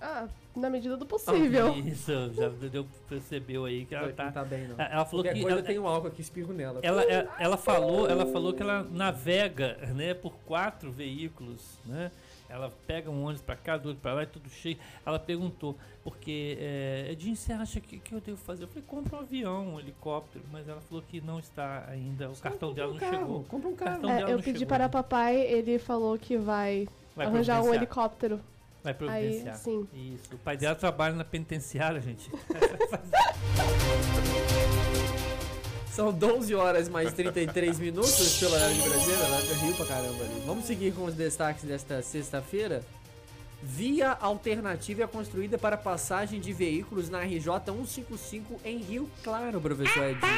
[0.00, 1.74] Ah, na medida do possível.
[1.76, 4.32] Isso, já deu, percebeu aí que ela Não tá.
[4.32, 4.76] tá bem, não.
[4.78, 6.80] Ela falou Qualquer que coisa ela, tem um álcool aqui, espirro nela.
[6.82, 12.10] ela, ela, ela falou, ela falou que ela navega, né, por quatro veículos, né?
[12.48, 14.76] Ela pega um ônibus pra cá, do outro pra lá, e tudo cheio.
[15.06, 18.64] Ela perguntou, porque é, Edinho, você acha que, que eu devo fazer?
[18.64, 22.36] Eu falei, compra um avião, um helicóptero, mas ela falou que não está ainda, o
[22.36, 23.44] cartão dela não um carro, chegou.
[23.44, 23.90] Compra um carro.
[24.00, 24.88] Cartão É, eu não pedi chegou, para né?
[24.90, 28.40] papai, ele falou que vai, Vai arranjar um helicóptero.
[28.82, 29.56] Vai providenciar.
[29.56, 29.86] sim.
[29.92, 30.34] Isso.
[30.34, 32.30] O pai dela trabalha na penitenciária, gente.
[35.90, 40.24] São 12 horas mais 33 minutos pelo horário de Brasília, lá do Rio pra caramba
[40.24, 40.42] ali.
[40.46, 42.82] Vamos seguir com os destaques desta sexta-feira.
[43.62, 50.04] Via alternativa é construída para passagem de veículos na RJ 155 em Rio Claro, professor
[50.04, 50.32] Edinho.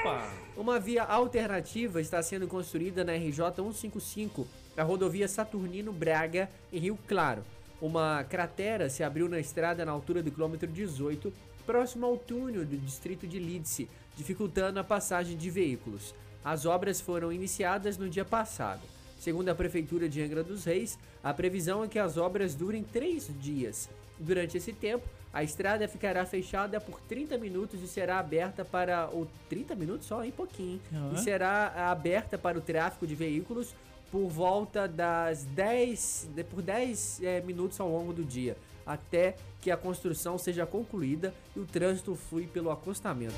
[0.00, 0.30] Opa!
[0.56, 6.96] Uma via alternativa está sendo construída na RJ 155, a rodovia Saturnino Braga, em Rio
[7.08, 7.42] Claro.
[7.80, 11.32] Uma cratera se abriu na estrada na altura do quilômetro 18,
[11.64, 16.14] próximo ao túnel do distrito de Lídice, dificultando a passagem de veículos.
[16.44, 18.82] As obras foram iniciadas no dia passado.
[19.20, 23.30] Segundo a Prefeitura de Angra dos Reis, a previsão é que as obras durem três
[23.40, 23.88] dias.
[24.18, 29.28] Durante esse tempo, a estrada ficará fechada por 30 minutos e será aberta para o
[29.48, 30.80] 30 minutos só, hein, pouquinho.
[30.92, 31.12] Aham.
[31.14, 33.74] E será aberta para o tráfego de veículos
[34.10, 39.70] por volta das 10, de- por 10 eh, minutos ao longo do dia, até que
[39.70, 43.34] a construção seja concluída e o trânsito flui pelo acostamento.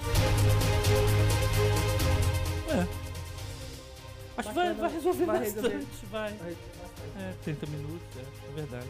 [2.69, 2.87] É.
[4.37, 5.87] Acho que vai, vai resolver Vai bastante, resolver.
[6.11, 6.33] vai.
[7.19, 8.87] É, 30 minutos, é, é verdade.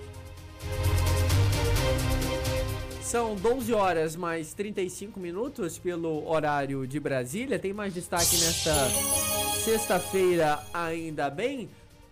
[3.03, 7.59] São 12 horas mais 35 minutos pelo horário de Brasília.
[7.59, 8.73] Tem mais destaque nesta
[9.61, 11.69] sexta-feira, ainda bem,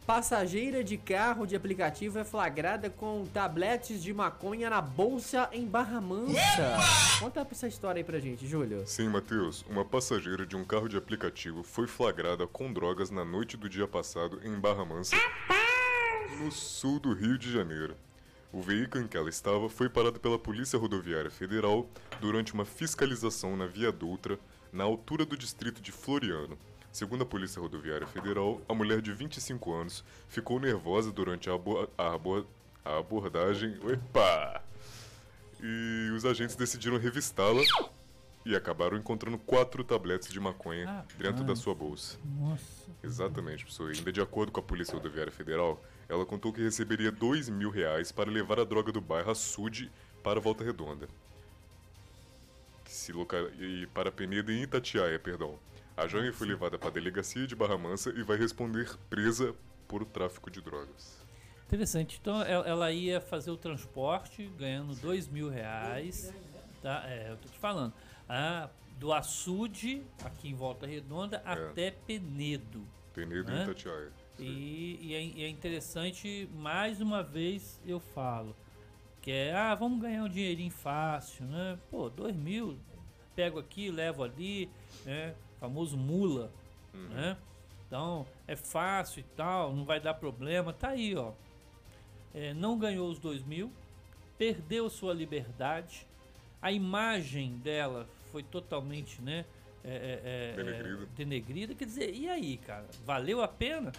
[0.06, 5.98] passageira de carro de aplicativo é flagrada com tabletes de maconha na bolsa em Barra
[5.98, 6.76] Mansa.
[7.18, 8.86] Conta essa história aí pra gente, Júlio.
[8.86, 13.56] Sim, Matheus, uma passageira de um carro de aplicativo foi flagrada com drogas na noite
[13.56, 15.16] do dia passado em Barra Mansa,
[16.38, 17.96] no sul do Rio de Janeiro.
[18.52, 21.88] O veículo em que ela estava foi parado pela Polícia Rodoviária Federal
[22.20, 24.38] durante uma fiscalização na Via Dutra,
[24.70, 26.58] na altura do distrito de Floriano.
[26.92, 31.88] Segundo a Polícia Rodoviária Federal, a mulher de 25 anos ficou nervosa durante a, abo-
[31.96, 32.46] a abo-
[32.84, 33.78] a abordagem.
[33.82, 34.62] Opa!
[35.62, 37.62] E os agentes decidiram revistá-la
[38.44, 42.16] e acabaram encontrando quatro tabletes de maconha dentro da sua bolsa.
[42.40, 42.88] Nossa.
[43.02, 43.90] Exatamente, pessoal.
[43.92, 47.70] E Ainda de acordo com a Polícia Rodoviária Federal, ela contou que receberia dois mil
[47.70, 49.90] reais para levar a droga do bairro Açude
[50.22, 51.08] para Volta Redonda.
[52.84, 53.36] Que se loca...
[53.58, 55.58] E para Peneda e Itatiaia, perdão.
[55.98, 59.52] A jovem foi levada para a delegacia de Barra Mansa e vai responder presa
[59.88, 61.18] por tráfico de drogas.
[61.66, 62.18] Interessante.
[62.20, 66.32] Então el- ela ia fazer o transporte ganhando dois mil reais.
[66.80, 67.02] Tá?
[67.04, 67.92] É, eu tô te falando.
[68.28, 72.86] Ah, do açude, aqui em Volta Redonda, até Penedo.
[73.12, 73.58] Peneda né?
[73.58, 74.12] e Itatiaia.
[74.38, 78.54] E, e é, e é interessante, mais uma vez eu falo,
[79.20, 81.76] que é, ah, vamos ganhar um dinheirinho fácil, né?
[81.90, 82.78] Pô, dois mil,
[83.34, 84.70] pego aqui, levo ali,
[85.04, 85.34] né?
[85.60, 86.50] Famoso mula,
[87.10, 87.36] né?
[87.86, 91.32] Então, é fácil e tal, não vai dar problema, tá aí, ó.
[92.34, 93.72] É, não ganhou os dois mil,
[94.36, 96.06] perdeu sua liberdade,
[96.60, 99.44] a imagem dela foi totalmente, né?
[99.84, 101.06] é, é, é, Denegrida.
[101.16, 101.74] denegrida.
[101.74, 102.84] Quer dizer, e aí, cara?
[103.06, 103.90] Valeu a pena?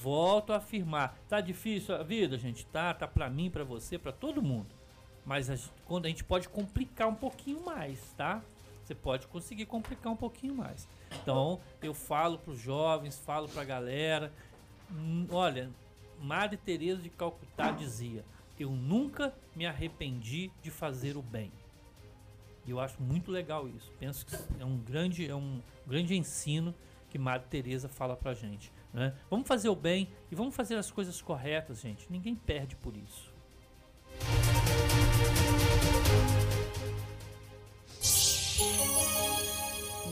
[0.00, 1.16] Volto a afirmar.
[1.28, 2.66] Tá difícil a vida, gente?
[2.66, 4.66] Tá, tá pra mim, pra você, pra todo mundo.
[5.24, 8.42] Mas a gente- quando a gente pode complicar um pouquinho mais, tá?
[8.88, 10.88] Você pode conseguir complicar um pouquinho mais.
[11.22, 14.32] Então, eu falo pros jovens, falo pra galera.
[14.90, 15.68] hum, Olha,
[16.18, 18.24] Madre Teresa de Calcutá dizia:
[18.58, 21.52] "Eu nunca me arrependi de fazer o bem".
[22.64, 23.92] E eu acho muito legal isso.
[24.00, 26.74] Penso que é um grande, é um grande ensino
[27.10, 28.72] que Madre Teresa fala pra gente.
[28.90, 29.14] Né?
[29.28, 32.10] Vamos fazer o bem e vamos fazer as coisas corretas, gente.
[32.10, 33.27] Ninguém perde por isso.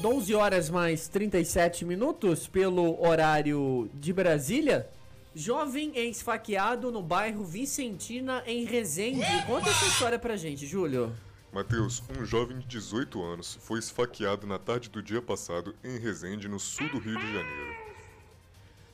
[0.09, 4.89] 12 horas mais 37 minutos pelo horário de Brasília.
[5.35, 9.27] Jovem é esfaqueado no bairro Vicentina, em Resende.
[9.49, 11.13] Conta essa história pra gente, Júlio.
[11.53, 16.47] Matheus, um jovem de 18 anos foi esfaqueado na tarde do dia passado em Resende,
[16.47, 17.75] no sul do Rio de Janeiro.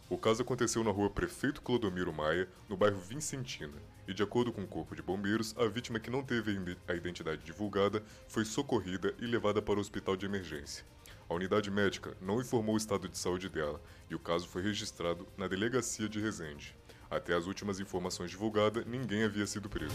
[0.08, 3.76] O caso aconteceu na rua Prefeito Clodomiro Maia, no bairro Vincentina,
[4.08, 7.44] e de acordo com o Corpo de Bombeiros, a vítima que não teve a identidade
[7.44, 10.90] divulgada foi socorrida e levada para o hospital de emergência.
[11.32, 15.26] A unidade médica não informou o estado de saúde dela e o caso foi registrado
[15.34, 16.76] na delegacia de Resende.
[17.10, 19.94] Até as últimas informações divulgadas, ninguém havia sido preso.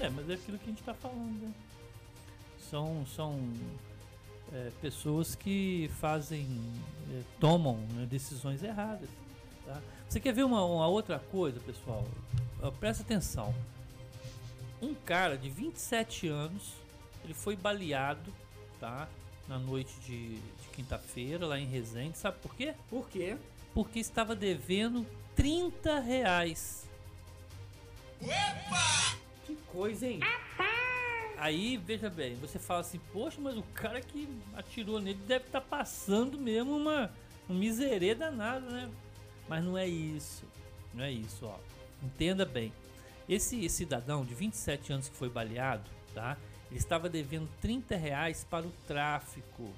[0.00, 1.54] É, mas é aquilo que a gente tá falando, né?
[2.68, 3.48] São, são
[4.52, 6.60] é, pessoas que fazem,
[7.12, 9.08] é, tomam né, decisões erradas.
[9.64, 9.80] Tá?
[10.08, 12.04] Você quer ver uma, uma outra coisa, pessoal?
[12.80, 13.54] Presta atenção.
[14.82, 16.72] Um cara de 27 anos,
[17.22, 18.32] ele foi baleado,
[18.80, 19.08] tá?
[19.48, 22.16] Na noite de, de quinta-feira, lá em Resende.
[22.16, 22.74] Sabe por quê?
[22.88, 23.36] Por quê?
[23.74, 25.06] Porque estava devendo
[25.36, 26.88] 30 reais.
[29.44, 30.20] Que coisa, hein?
[31.36, 35.60] Aí, veja bem, você fala assim, poxa, mas o cara que atirou nele deve estar
[35.60, 37.10] passando mesmo uma
[37.48, 38.90] um miserê danado, né?
[39.48, 40.44] Mas não é isso.
[40.92, 41.58] Não é isso, ó.
[42.02, 42.72] Entenda bem.
[43.28, 46.36] Esse cidadão de 27 anos que foi baleado, tá?
[46.74, 49.70] Ele estava devendo 30 reais para o tráfico.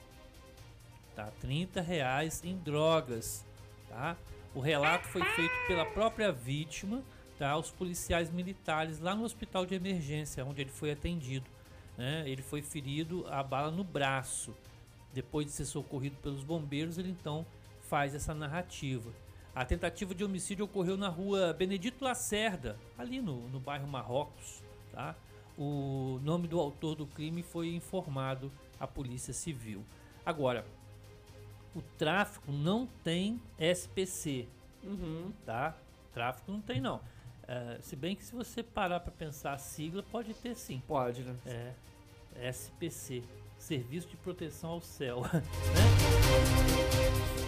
[1.14, 1.30] Tá?
[1.42, 3.44] 30 reais em drogas,
[3.86, 4.16] tá?
[4.54, 7.02] O relato foi feito pela própria vítima,
[7.38, 7.54] tá?
[7.58, 11.44] Os policiais militares lá no hospital de emergência, onde ele foi atendido.
[11.98, 12.24] Né?
[12.26, 14.56] Ele foi ferido a bala no braço.
[15.12, 17.44] Depois de ser socorrido pelos bombeiros, ele então
[17.90, 19.12] faz essa narrativa.
[19.54, 24.62] A tentativa de homicídio ocorreu na rua Benedito Lacerda, ali no, no bairro Marrocos.
[24.92, 25.14] Tá?
[25.58, 29.84] O nome do autor do crime foi informado à Polícia Civil.
[30.24, 30.66] Agora,
[31.74, 34.46] o tráfico não tem SPC,
[34.82, 35.32] Uhum.
[35.44, 35.74] tá?
[36.12, 37.00] Tráfico não tem não.
[37.48, 40.82] É, se bem que se você parar para pensar a sigla, pode ter sim.
[40.86, 41.36] Pode, né?
[41.46, 43.22] É, SPC,
[43.58, 45.42] Serviço de Proteção ao Céu, né?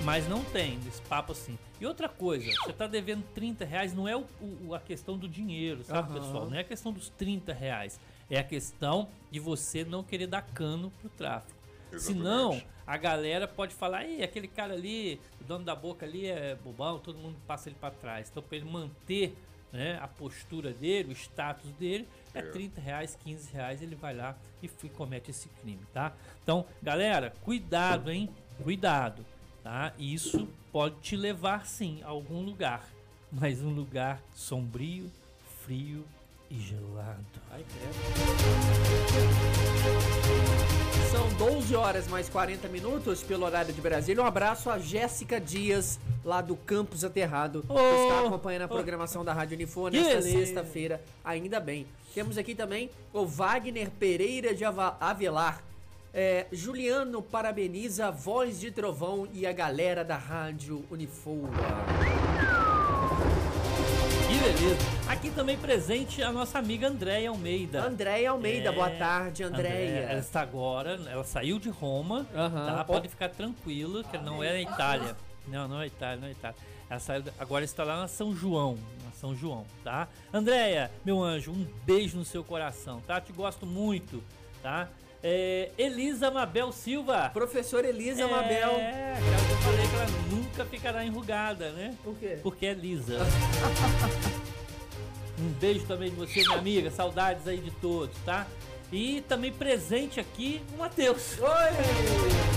[0.05, 1.59] Mas não tem esse papo assim.
[1.81, 4.25] E outra coisa, você tá devendo 30 reais, não é o,
[4.67, 6.21] o- a questão do dinheiro, sabe, Aham.
[6.21, 6.47] pessoal?
[6.47, 8.01] Não é a questão dos 30 reais.
[8.31, 11.59] É a questão de você não querer dar cano pro tráfico.
[11.93, 12.03] Exatamente.
[12.23, 16.55] Senão, a galera pode falar, Ih, aquele cara ali, o dono da boca ali é
[16.57, 18.29] bobão, todo mundo passa ele para trás.
[18.31, 19.37] Então, para ele manter
[19.73, 22.43] né, a postura dele, o status dele, é, É.
[22.43, 26.13] 30 reais, 15 reais, ele vai lá e comete esse crime, tá?
[26.43, 28.29] Então, galera, cuidado, hein?
[28.63, 29.25] Cuidado,
[29.63, 29.93] tá?
[29.99, 32.85] Isso pode te levar, sim, a algum lugar,
[33.31, 35.11] mas um lugar sombrio,
[35.65, 36.05] frio
[36.51, 37.25] e gelado.
[37.51, 37.65] Ai,
[41.11, 44.23] São 12 horas mais 40 minutos pelo horário de Brasília.
[44.23, 49.25] Um abraço a Jéssica Dias, lá do Campus Aterrado, que Ô, está acompanhando a programação
[49.25, 51.87] da Rádio Unifone Que nesta sexta-feira, ainda bem.
[52.15, 55.63] Temos aqui também o Wagner Pereira de Avelar.
[56.13, 61.51] É, Juliano parabeniza a Voz de Trovão e a galera da Rádio Unifoa.
[64.27, 64.77] Que beleza.
[65.09, 67.83] Aqui também presente a nossa amiga Andréia Almeida.
[67.83, 70.01] Andréia Almeida, É, boa tarde, Andréia.
[70.11, 72.67] Ela está agora, ela saiu de Roma, Aham.
[72.67, 72.85] tá?
[72.85, 75.17] Pode ficar tranquilo, que não é na Itália.
[75.47, 76.57] Não, não é Itália, não é Itália.
[76.91, 80.09] Ela saiu, agora está lá na São João, na São João, tá?
[80.33, 83.21] Andréia, meu anjo, um beijo no seu coração, tá?
[83.21, 84.23] Te gosto muito,
[84.63, 84.89] tá?
[85.23, 87.31] É, Elisa Mabel Silva.
[87.33, 88.71] Professora Elisa Mabel.
[88.79, 91.95] É, aquela que eu falei que ela nunca ficará enrugada, né?
[92.05, 92.39] Por quê?
[92.43, 93.19] Porque é lisa.
[95.39, 96.91] um beijo também de você, minha amiga.
[96.91, 98.47] Saudades aí de todos, tá?
[98.93, 101.39] E também presente aqui o Matheus.
[101.41, 102.48] Oi!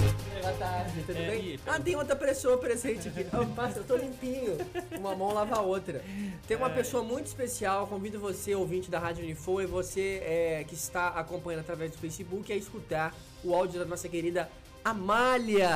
[0.41, 1.59] Boa tarde, tudo É, bem?
[1.67, 3.25] Ah, tem outra pessoa presente aqui.
[3.31, 4.57] Oh, passa, eu tô limpinho.
[4.97, 6.03] Uma mão lava a outra.
[6.47, 10.73] Tem uma pessoa muito especial, convido você, ouvinte da Rádio Unifo, e você é, que
[10.73, 14.49] está acompanhando através do Facebook, a escutar o áudio da nossa querida
[14.83, 15.69] Amália.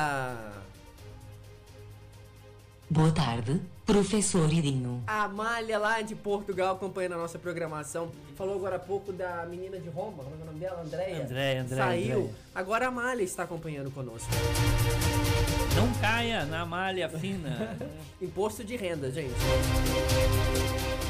[2.88, 5.02] Boa tarde, professor Idinho.
[5.08, 8.12] A Amália lá de Portugal acompanhando a nossa programação.
[8.36, 10.82] Falou agora há pouco da menina de Roma, como é o nome dela?
[10.82, 11.24] Andréia?
[11.24, 12.16] Andréia, Andréia, Saiu.
[12.18, 12.34] Andréia.
[12.54, 14.28] Agora a Amália está acompanhando conosco.
[15.74, 17.76] Não caia na malha fina.
[18.22, 19.34] Imposto de renda, gente.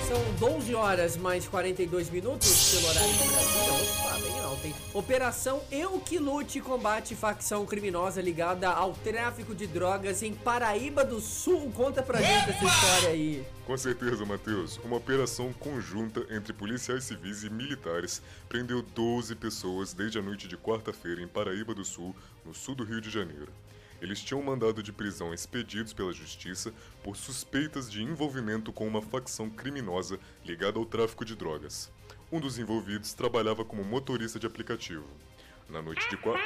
[0.09, 3.73] São 12 horas mais 42 minutos pelo horário de Brasília.
[3.75, 4.46] Opa, bem
[4.95, 11.21] Operação Eu Que Lute combate facção criminosa ligada ao tráfico de drogas em Paraíba do
[11.21, 11.71] Sul.
[11.73, 13.47] Conta pra gente essa história aí.
[13.67, 14.79] Com certeza, Matheus.
[14.85, 20.57] Uma operação conjunta entre policiais civis e militares prendeu 12 pessoas desde a noite de
[20.57, 23.53] quarta-feira em Paraíba do Sul, no sul do Rio de Janeiro.
[24.01, 29.49] Eles tinham mandado de prisão expedidos pela justiça por suspeitas de envolvimento com uma facção
[29.49, 31.91] criminosa ligada ao tráfico de drogas.
[32.31, 35.07] Um dos envolvidos trabalhava como motorista de aplicativo.
[35.69, 36.39] Na noite de qua-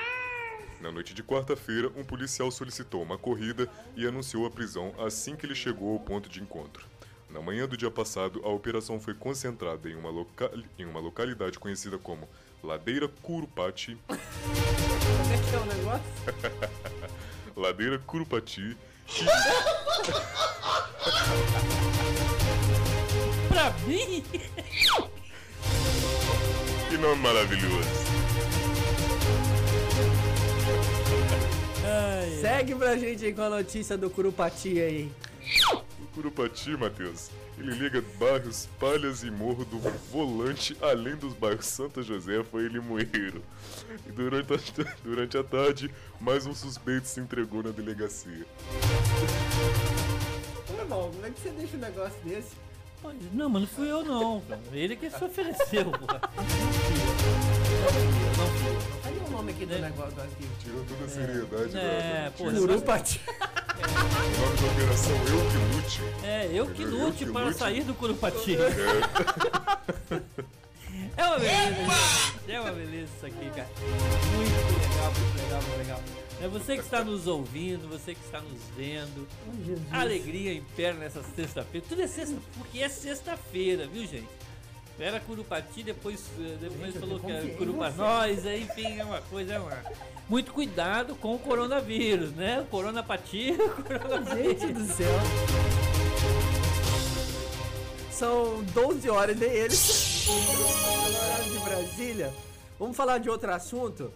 [0.80, 5.44] na noite de quarta-feira, um policial solicitou uma corrida e anunciou a prisão assim que
[5.46, 6.86] ele chegou ao ponto de encontro.
[7.28, 11.58] Na manhã do dia passado, a operação foi concentrada em uma, loca- em uma localidade
[11.58, 12.28] conhecida como
[12.62, 14.18] Ladeira Curupati, Como
[15.32, 16.04] é que é o negócio?
[17.56, 18.76] Ladeira Curupati,
[23.48, 24.24] pra mim?
[26.90, 27.88] que nome maravilhoso!
[32.40, 35.12] Segue pra gente aí com a notícia do Curupati aí.
[35.72, 39.78] O Curupati, Matheus, ele liga bairros Palhas e Morro do
[40.10, 43.40] Volante, além dos bairros Santa Josefa e Limoeiro.
[44.08, 44.56] E durante a,
[45.04, 48.44] durante a tarde, mais um suspeito se entregou na delegacia.
[50.68, 52.56] Ô, irmão, como é que você deixa um negócio desse?
[53.32, 54.40] Não, mas não fui eu não.
[54.42, 54.60] cara.
[54.72, 55.90] Ele que se ofereceu.
[59.60, 60.48] Aqui do negócio aqui?
[60.62, 63.20] Tirou toda a seriedade É, da, pô, Curupati.
[63.26, 63.82] O
[64.40, 66.00] nome da operação Eu Que Lute.
[66.24, 67.58] É, eu que Eu lute para lute.
[67.58, 68.56] sair do Curupati.
[68.56, 68.60] É,
[71.16, 72.50] É uma beleza, gente.
[72.52, 73.68] É uma beleza isso aqui, cara.
[74.34, 74.50] Muito
[74.80, 76.00] legal, muito legal, muito legal.
[76.42, 79.28] É você que está nos ouvindo, você que está nos vendo.
[79.92, 81.84] A alegria impera nessa sexta-feira.
[81.88, 84.28] Tudo é sexta, porque é sexta-feira, viu, gente?
[85.00, 87.96] Era Curupati, depois, eh, depois falou que era Curupati.
[87.96, 89.76] Nós, enfim, é uma coisa, é uma.
[90.28, 92.60] Muito cuidado com o coronavírus, né?
[92.60, 94.60] O coronapati, o coronavírus.
[94.60, 95.08] Gente do céu.
[98.12, 100.26] São 12 horas de eles.
[101.50, 102.32] de Brasília.
[102.78, 104.12] Vamos falar de outro assunto.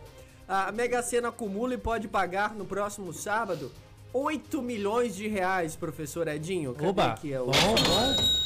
[0.46, 3.72] A Mega Sena acumula e pode pagar no próximo sábado
[4.12, 6.74] 8 milhões de reais, professor Edinho.
[6.74, 7.06] Cadê Oba!
[7.12, 7.32] aqui?
[7.32, 8.43] É o- Bom, bom.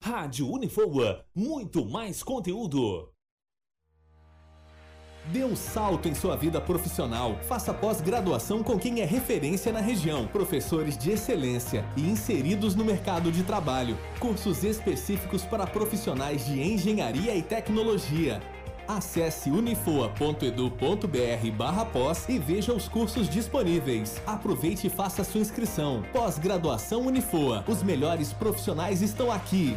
[0.00, 3.15] Rádio Unifoa, muito mais conteúdo.
[5.32, 7.36] Dê um salto em sua vida profissional.
[7.48, 10.28] Faça pós-graduação com quem é referência na região.
[10.28, 13.98] Professores de excelência e inseridos no mercado de trabalho.
[14.20, 18.40] Cursos específicos para profissionais de engenharia e tecnologia.
[18.86, 24.22] Acesse unifoa.edu.br barra pós e veja os cursos disponíveis.
[24.24, 26.04] Aproveite e faça sua inscrição.
[26.12, 27.64] Pós-graduação Unifoa.
[27.66, 29.76] Os melhores profissionais estão aqui.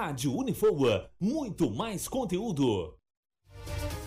[0.00, 2.96] Rádio Unifoa, muito mais conteúdo.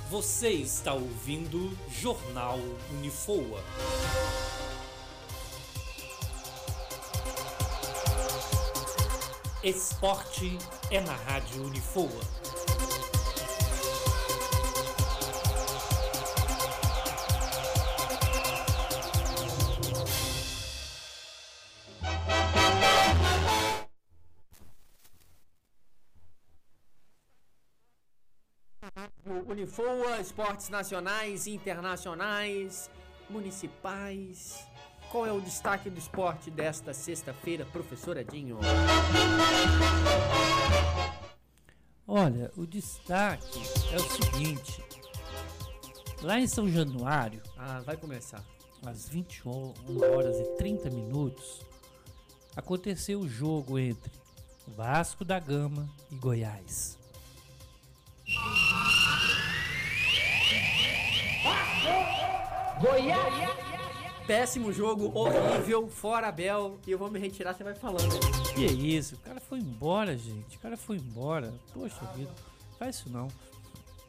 [0.09, 2.57] Você está ouvindo Jornal
[2.91, 3.61] Unifoa.
[9.61, 10.57] Esporte
[10.89, 12.40] é na Rádio Unifoa.
[29.71, 32.89] Unifoa, esportes nacionais, internacionais,
[33.29, 34.67] municipais.
[35.09, 38.59] Qual é o destaque do esporte desta sexta-feira, professor Edinho?
[42.05, 43.61] Olha, o destaque
[43.93, 44.83] é o seguinte.
[46.21, 48.43] Lá em São Januário, Ah, vai começar.
[48.85, 49.73] às 21
[50.13, 51.61] horas e 30 minutos,
[52.57, 54.11] aconteceu o jogo entre
[54.67, 56.99] Vasco da Gama e Goiás.
[64.25, 66.79] Péssimo jogo, horrível, fora Abel.
[66.87, 68.19] E eu vou me retirar, você vai falando.
[68.55, 69.15] Que é isso?
[69.15, 70.57] O cara foi embora, gente.
[70.57, 71.53] O cara foi embora.
[71.73, 72.31] Poxa vida,
[72.79, 73.27] faz isso não.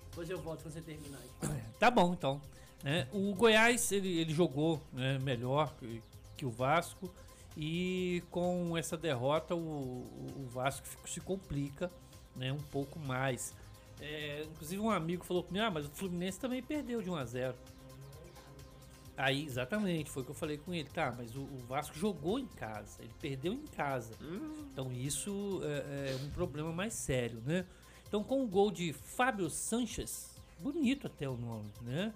[0.09, 1.19] Depois eu volto quando você terminar.
[1.43, 1.63] aí.
[1.79, 2.41] Tá bom, então.
[2.83, 3.07] né?
[3.13, 6.03] o Goiás, ele, ele jogou né, melhor que,
[6.37, 7.13] que o Vasco.
[7.55, 11.91] E com essa derrota, o, o Vasco se complica
[12.35, 13.55] né, um pouco mais.
[14.01, 17.25] É, inclusive, um amigo falou comigo: Ah, mas o Fluminense também perdeu de 1 a
[17.25, 17.55] 0
[19.17, 20.89] Aí, exatamente, foi o que eu falei com ele.
[20.89, 24.15] Tá, mas o, o Vasco jogou em casa, ele perdeu em casa.
[24.73, 27.67] Então, isso é, é um problema mais sério, né?
[28.09, 32.13] Então, com o gol de Fábio Sanches, bonito até o nome, né?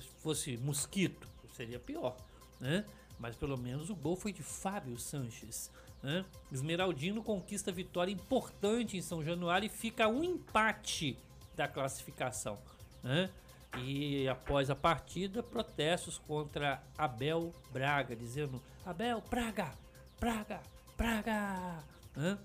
[0.00, 2.16] Se fosse Mosquito, seria pior,
[2.60, 2.84] né?
[3.18, 5.70] Mas pelo menos o gol foi de Fábio Sanches,
[6.02, 6.24] né?
[6.50, 11.16] Esmeraldino conquista vitória importante em São Januário e fica um empate
[11.54, 12.58] da classificação,
[13.02, 13.30] né?
[13.78, 19.72] E após a partida, protestos contra Abel Braga, dizendo: Abel, Braga,
[20.20, 20.60] Braga,
[20.96, 21.84] Braga.
[22.14, 22.38] né?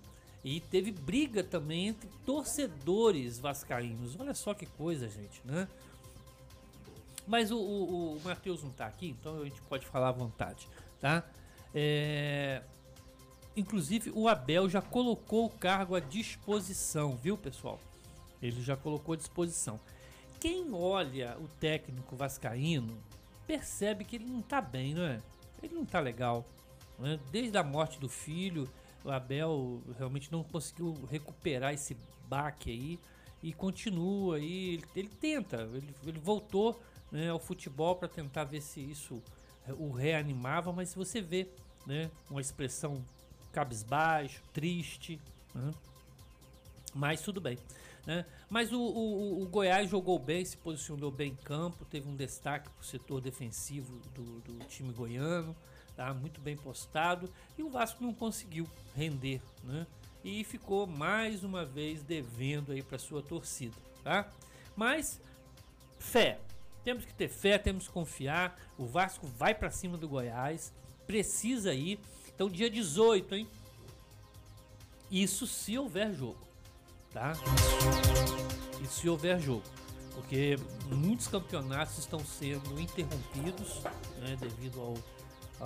[0.44, 4.18] E teve briga também entre torcedores vascaínos.
[4.18, 5.68] Olha só que coisa, gente, né?
[7.28, 10.70] Mas o, o, o Matheus não tá aqui, então a gente pode falar à vontade,
[11.02, 11.24] tá?
[11.76, 12.62] É,
[13.58, 17.80] Inclusive, o Abel já colocou o cargo à disposição, viu, pessoal?
[18.40, 19.80] Ele já colocou à disposição.
[20.40, 22.98] Quem olha o técnico vascaíno
[23.46, 25.22] percebe que ele não tá bem, não é?
[25.64, 26.46] Ele não tá legal.
[27.00, 27.20] né?
[27.32, 28.70] Desde a morte do filho,
[29.04, 33.00] o Abel realmente não conseguiu recuperar esse baque aí
[33.42, 34.74] e continua aí.
[34.74, 36.80] Ele, ele tenta, ele, ele voltou
[37.12, 39.22] né, ao futebol para tentar ver se isso
[39.68, 41.48] eh, o reanimava, mas você vê
[41.86, 43.04] né, uma expressão
[43.52, 45.20] cabisbaixo, triste.
[45.54, 45.72] né?
[46.94, 47.58] Mas tudo bem.
[48.08, 48.26] Né?
[48.50, 52.70] Mas o, o- o Goiás jogou bem, se posicionou bem em campo, teve um destaque
[52.70, 55.54] para o setor defensivo do, do time goiano,
[55.94, 56.14] tá?
[56.14, 59.86] muito bem postado, e o Vasco não conseguiu render, né?
[60.24, 64.32] E ficou mais uma vez devendo aí para sua torcida, tá?
[64.74, 65.20] Mas
[66.00, 66.40] fé,
[66.86, 68.58] temos que ter fé, temos que confiar.
[68.78, 70.74] O Vasco vai para cima do Goiás,
[71.06, 72.00] precisa ir.
[72.34, 73.48] Então dia 18, hein?
[75.12, 76.40] Isso se houver jogo,
[77.18, 77.34] tá?
[78.82, 79.64] Isso se houver jogo.
[80.14, 80.56] Porque
[80.92, 83.82] muitos campeonatos estão sendo interrompidos
[84.20, 84.96] né, devido ao,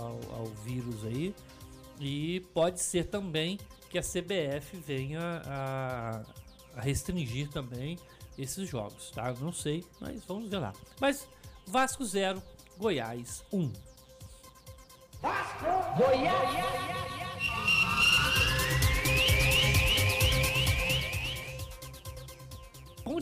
[0.02, 1.36] ao, ao vírus aí.
[2.00, 6.24] E pode ser também que a CBF venha a,
[6.76, 7.98] a restringir também
[8.38, 9.34] esses jogos, tá?
[9.40, 10.74] Não sei, mas vamos ver lá.
[11.00, 11.28] Mas
[11.68, 12.42] Vasco 0,
[12.78, 13.60] Goiás 1.
[13.60, 13.72] Um.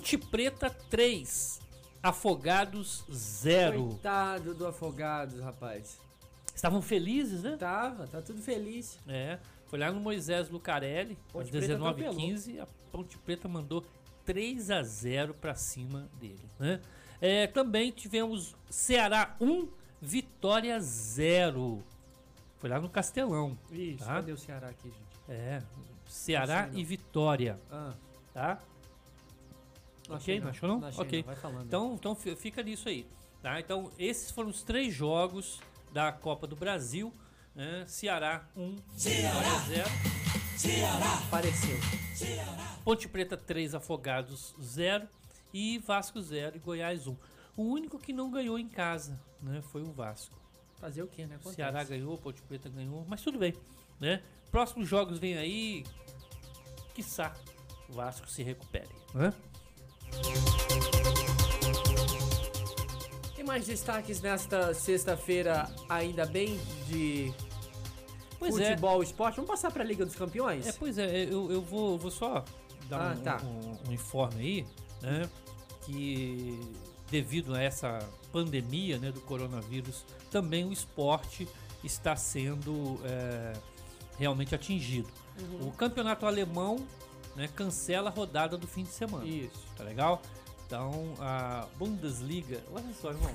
[0.10, 1.62] Ponte Preta 3,
[2.01, 3.89] Afogados 0.
[3.89, 5.99] Coitado do Afogados, rapaz.
[6.55, 7.57] Estavam felizes, né?
[7.57, 8.97] Tava, tá tudo feliz.
[9.07, 9.38] É,
[9.68, 13.86] foi lá no Moisés Lucarelli, às Ponte Preta 19h15, a Ponte Preta mandou
[14.26, 16.41] 3 a 0 para cima dele.
[16.57, 16.82] Né?
[17.22, 19.68] É, também tivemos Ceará 1,
[20.01, 21.84] Vitória 0.
[22.57, 23.55] Foi lá no Castelão.
[23.72, 24.16] Isso, tá?
[24.16, 25.20] cadê o Ceará aqui, gente?
[25.30, 25.62] É,
[26.07, 27.93] Ceará e Vitória, Ah,
[28.34, 28.60] tá?
[30.10, 30.86] Não ok, achei não achou não?
[30.86, 31.24] achei ok.
[31.24, 31.66] Vai falando.
[31.66, 33.05] Então, então fi- fica nisso aí,
[33.41, 33.60] tá?
[33.60, 35.60] Então, esses foram os três jogos
[35.93, 37.14] da Copa do Brasil.
[37.55, 37.84] Né?
[37.88, 39.89] Ceará 1, Vitória 0.
[41.28, 41.78] apareceu.
[42.84, 45.07] Ponte Preta 3, Afogados 0
[45.53, 47.16] e Vasco 0 e Goiás 1.
[47.57, 50.36] O único que não ganhou em casa, né, foi o Vasco.
[50.80, 51.36] Fazer o quê, né?
[51.36, 51.55] Acontece.
[51.55, 53.53] Ceará ganhou, Ponte Preta ganhou, mas tudo bem,
[53.99, 54.22] né?
[54.49, 55.84] Próximos jogos vem aí,
[56.93, 57.34] quiçá
[57.89, 59.34] o Vasco se recupere, né?
[63.36, 67.34] Tem mais destaques nesta sexta-feira, ainda bem, de
[68.38, 69.36] Pois futebol, esporte?
[69.36, 70.66] Vamos passar pra Liga dos Campeões?
[70.66, 70.70] é.
[70.70, 72.43] É, pois é, eu, eu vou, vou só
[72.89, 73.38] dar Ah, um, tá.
[73.43, 74.66] um- um informe aí,
[75.01, 75.30] né?
[75.86, 76.60] Que
[77.10, 77.99] devido a essa
[78.32, 81.47] pandemia né, do coronavírus, também o esporte
[81.84, 83.53] está sendo é,
[84.18, 85.10] realmente atingido.
[85.39, 85.70] Uhum.
[85.70, 86.86] O campeonato alemão
[87.39, 89.25] né, cancela a rodada do fim de semana.
[89.25, 89.65] Isso.
[89.77, 90.21] Tá legal?
[90.67, 93.33] Então a Bundesliga, olha só, irmão.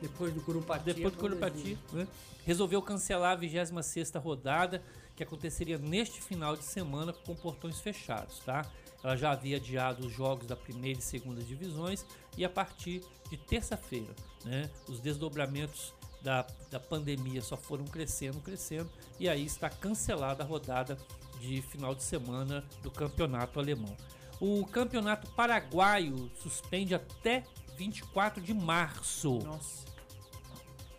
[0.00, 0.84] Depois do Curupati.
[0.84, 1.18] Depois do.
[1.18, 2.06] Curupati, né,
[2.44, 4.80] resolveu cancelar a 26 rodada
[5.16, 8.64] que aconteceria neste final de semana com portões fechados, tá?
[9.02, 12.06] Ela já havia adiado os jogos da primeira e segunda divisões
[12.38, 15.92] e a partir de terça-feira, né, os desdobramentos
[16.22, 18.88] da, da pandemia só foram crescendo, crescendo
[19.18, 20.96] e aí está cancelada a rodada
[21.40, 23.96] de final de semana do campeonato alemão.
[24.40, 27.42] O campeonato paraguaio suspende até
[27.76, 29.38] 24 de março.
[29.44, 29.84] Nossa.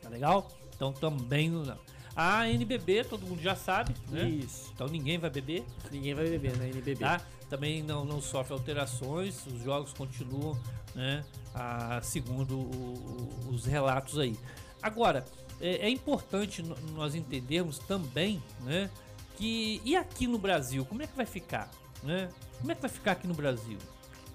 [0.02, 0.48] Tá legal?
[0.76, 1.78] Então também não.
[2.16, 4.28] A NBB, todo mundo já sabe, né?
[4.28, 4.70] Isso.
[4.74, 6.98] Então ninguém vai beber, Ninguém vai beber na NBB.
[6.98, 7.22] tá?
[7.50, 10.60] Também não, não sofre alterações, os jogos continuam,
[10.94, 11.24] né?
[11.54, 14.38] A, segundo o- o- os relatos aí.
[14.82, 15.26] Agora,
[15.60, 16.62] é, é importante
[16.94, 18.90] nós entendermos também, né?
[19.42, 21.68] Que e aqui no Brasil, como é que vai ficar,
[22.04, 22.30] né?
[22.60, 23.80] Como é que vai ficar aqui no Brasil?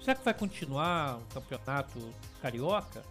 [0.01, 3.05] Será que vai continuar o campeonato carioca?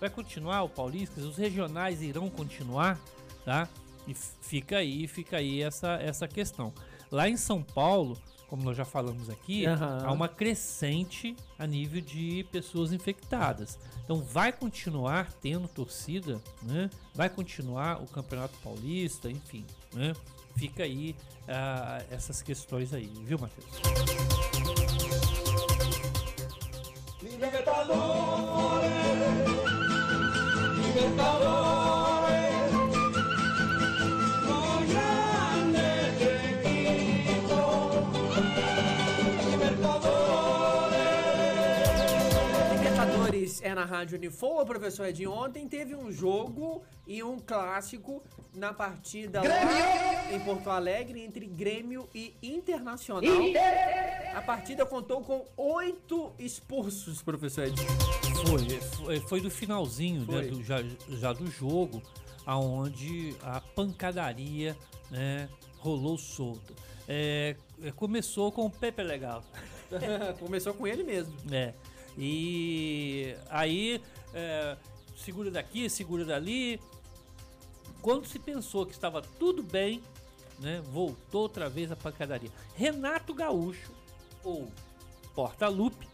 [0.00, 1.20] Vai continuar o paulista?
[1.20, 2.98] Os regionais irão continuar,
[3.44, 3.68] tá?
[4.08, 6.72] E fica aí, fica aí essa, essa questão.
[7.10, 8.16] Lá em São Paulo,
[8.48, 10.06] como nós já falamos aqui, Aham.
[10.06, 13.78] há uma crescente a nível de pessoas infectadas.
[14.02, 16.88] Então vai continuar tendo torcida, né?
[17.14, 20.14] Vai continuar o Campeonato Paulista, enfim, né?
[20.56, 21.14] Fica aí
[21.48, 23.66] ah, essas questões aí, viu, Matheus?
[27.22, 28.92] Libertadores
[30.96, 32.01] é
[43.72, 45.32] é na Rádio Unifoa, professor Edinho.
[45.32, 48.22] Ontem teve um jogo e um clássico
[48.54, 53.22] na partida lá em Porto Alegre entre Grêmio e Internacional.
[54.34, 57.88] A partida contou com oito expulsos, professor Edinho.
[58.46, 60.50] Foi, foi, foi do finalzinho né, Foi.
[60.50, 60.76] do- já,
[61.08, 62.02] já do jogo,
[62.44, 64.76] aonde a pancadaria
[65.10, 65.48] né,
[65.78, 66.74] rolou solta.
[67.08, 69.42] É, é, começou com o Pepe Legal.
[70.40, 71.34] Começou com ele mesmo.
[71.50, 71.74] É.
[72.16, 74.00] E aí,
[74.34, 74.76] é,
[75.16, 76.80] segura daqui, segura dali.
[78.00, 80.02] Quando se pensou que estava tudo bem,
[80.58, 82.50] né, voltou outra vez a pancadaria.
[82.74, 83.92] Renato Gaúcho,
[84.42, 84.70] ou
[85.34, 86.08] Porta-Lupe,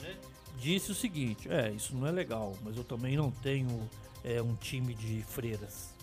[0.00, 0.16] né,
[0.58, 3.88] disse o seguinte: é, isso não é legal, mas eu também não tenho
[4.22, 5.94] é, um time de freiras.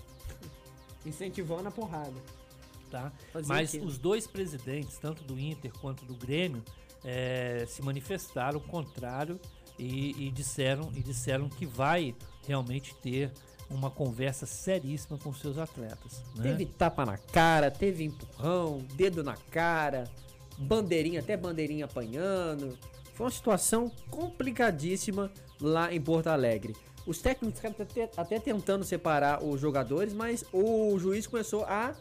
[1.06, 2.20] Incentivando a porrada.
[2.90, 3.12] tá?
[3.46, 6.64] Mas os dois presidentes, tanto do Inter quanto do Grêmio,
[7.10, 9.40] eh, se manifestaram contrário
[9.80, 12.14] e, e disseram e disseram que vai
[12.46, 13.32] realmente ter
[13.70, 16.22] uma conversa seríssima com seus atletas.
[16.36, 16.44] né?
[16.44, 20.04] Teve tapa na cara, teve empurrão, dedo na cara,
[20.58, 22.78] bandeirinha, até bandeirinha apanhando.
[23.14, 25.32] Foi uma situação complicadíssima
[25.62, 26.76] lá em Porto Alegre.
[27.06, 31.94] Os técnicos até, até tentando separar os jogadores, mas o juiz começou a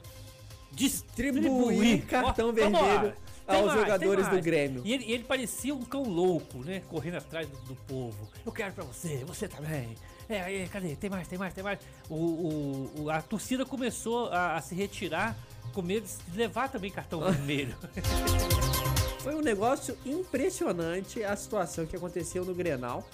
[0.73, 2.89] distribuir cartão Ó, vamos lá.
[2.89, 4.41] vermelho aos mais, jogadores do.
[4.41, 4.83] Grêmio.
[4.85, 6.83] E ele, ele parecia um cão louco, né?
[6.89, 8.29] Correndo atrás do, do povo.
[8.45, 9.95] Eu quero pra você, você também.
[10.29, 10.97] É, aí, cadê?
[10.97, 11.79] Tem mais, tem mais, tem mais.
[12.09, 15.37] O, o- o- a torcida começou a, a se retirar
[15.73, 17.77] com medo de levar também cartão vermelho.
[19.21, 23.09] Foi um negócio impressionante a situação que aconteceu no Grenal.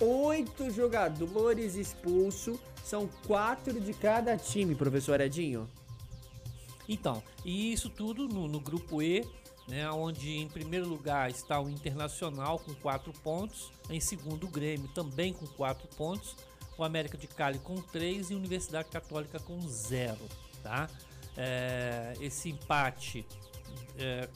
[0.00, 5.68] Oito jogadores expulsos, são quatro de cada time, professor Edinho.
[6.88, 9.26] Então, e isso tudo no, no grupo E,
[9.68, 14.88] né, onde em primeiro lugar está o Internacional com 4 pontos, em segundo o Grêmio
[14.88, 16.34] também com 4 pontos,
[16.76, 20.16] o América de Cali com 3 e a Universidade Católica com 0,
[20.62, 20.88] tá?
[21.36, 23.26] É, esse empate
[23.98, 24.28] é,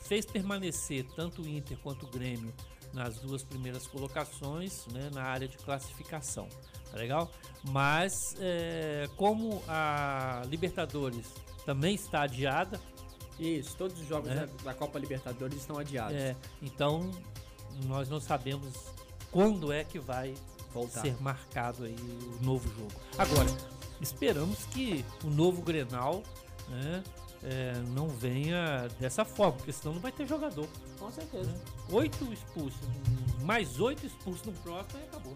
[0.00, 2.52] fez permanecer tanto o Inter quanto o Grêmio
[2.92, 6.48] nas duas primeiras colocações, né, na área de classificação,
[6.90, 7.30] tá legal?
[7.70, 11.26] Mas é, como a Libertadores
[11.64, 12.80] também está adiada,
[13.38, 14.34] Isso, todos os jogos É.
[14.34, 16.16] da, da Copa Libertadores estão adiados.
[16.16, 17.10] é, então
[17.86, 18.74] nós não sabemos
[19.30, 20.34] quando é que vai
[20.74, 21.00] Voltar.
[21.02, 21.94] ser marcado aí
[22.40, 22.90] o novo jogo.
[23.16, 23.48] Agora,
[24.00, 26.22] esperamos que o novo Grenal
[26.68, 27.02] né,
[27.44, 30.66] é, não venha dessa forma, porque senão não vai ter jogador.
[30.98, 31.54] Com certeza.
[31.90, 32.80] Oito expulsos,
[33.42, 35.34] mais oito expulsos no próximo e acabou.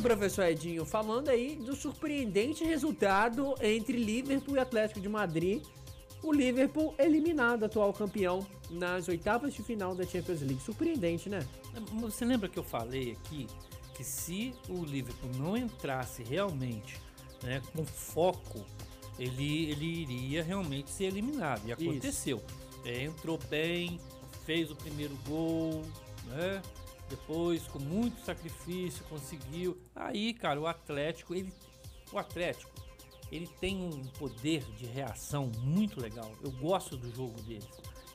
[0.00, 5.62] Professor Edinho, falando aí do surpreendente resultado entre Liverpool e Atlético de Madrid.
[6.22, 10.60] O Liverpool eliminado, atual campeão, nas oitavas de final da Champions League.
[10.62, 11.46] Surpreendente, né?
[12.00, 13.46] Você lembra que eu falei aqui
[13.94, 17.00] que se o Liverpool não entrasse realmente
[17.42, 18.64] né, com foco,
[19.18, 21.66] ele, ele iria realmente ser eliminado.
[21.66, 22.42] E aconteceu.
[22.84, 24.00] É, entrou bem,
[24.46, 25.82] fez o primeiro gol,
[26.26, 26.62] né?
[27.10, 29.76] Depois, com muito sacrifício, conseguiu.
[29.96, 31.52] Aí, cara, o Atlético, ele,
[32.12, 32.70] o Atlético,
[33.32, 36.32] ele tem um poder de reação muito legal.
[36.40, 37.68] Eu gosto do jogo deles.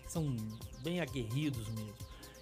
[0.08, 0.34] São
[0.80, 1.94] bem aguerridos mesmo.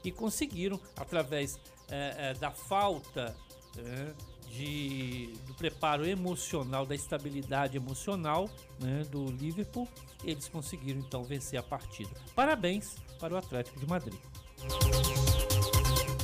[0.04, 3.36] E conseguiram, através eh, eh, da falta
[3.78, 4.14] eh,
[4.50, 8.48] de, do preparo emocional, da estabilidade emocional
[8.80, 9.88] né, do Liverpool,
[10.24, 12.12] eles conseguiram então vencer a partida.
[12.36, 14.20] Parabéns para o Atlético de Madrid.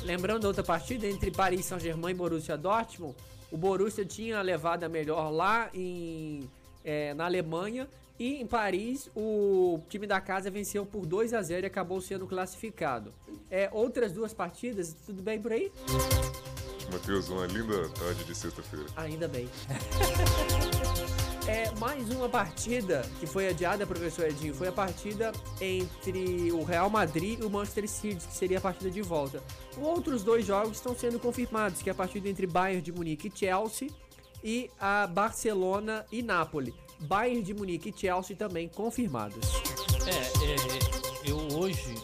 [0.10, 3.16] Lembrando outra partida entre Paris Saint-Germain e Borussia Dortmund,
[3.51, 6.49] o Borussia tinha levado a melhor lá em,
[6.84, 7.88] é, na Alemanha
[8.18, 12.26] e em Paris o time da casa venceu por 2 a 0 e acabou sendo
[12.26, 13.14] classificado.
[13.51, 15.72] É, outras duas partidas, tudo bem por aí?
[16.91, 18.88] Matheus, uma linda tarde de sexta-feira.
[18.95, 19.47] Ainda bem.
[21.48, 26.90] É, mais uma partida que foi adiada, professor Edinho, foi a partida entre o Real
[26.90, 29.42] Madrid e o Manchester City, que seria a partida de volta.
[29.78, 33.38] Outros dois jogos estão sendo confirmados, que é a partida entre Bayern de Munique e
[33.38, 33.90] Chelsea
[34.44, 36.74] e a Barcelona e Nápoles.
[37.00, 39.50] Bayern de Munique e Chelsea também confirmados.
[40.06, 41.96] É, é, eu hoje,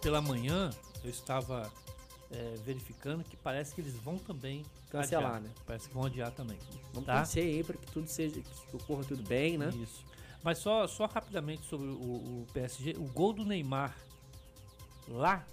[0.00, 0.70] pela manhã,
[1.02, 1.72] eu estava
[2.30, 5.40] é, verificando que parece que eles vão também Cancelar, adiar.
[5.42, 5.50] né?
[5.66, 6.58] Parece que vão adiar também.
[6.92, 7.18] Vamos tá?
[7.18, 9.70] torcer aí para que tudo seja, que ocorra tudo bem, né?
[9.80, 10.04] Isso.
[10.42, 13.96] Mas só, só rapidamente sobre o, o PSG, o gol do Neymar
[15.08, 15.44] lá,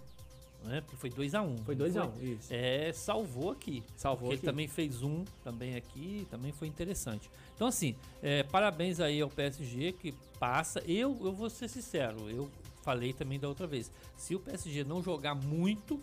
[0.63, 0.81] né?
[0.81, 1.63] Porque foi 2x1.
[1.63, 2.47] Foi 2x1, isso.
[2.53, 3.83] É, salvou aqui.
[3.95, 4.39] Salvou aqui.
[4.39, 7.29] ele também fez um também aqui, também foi interessante.
[7.55, 10.79] Então, assim, é, parabéns aí ao PSG que passa.
[10.87, 12.49] Eu, eu vou ser sincero, eu
[12.81, 13.91] falei também da outra vez.
[14.15, 16.01] Se o PSG não jogar muito,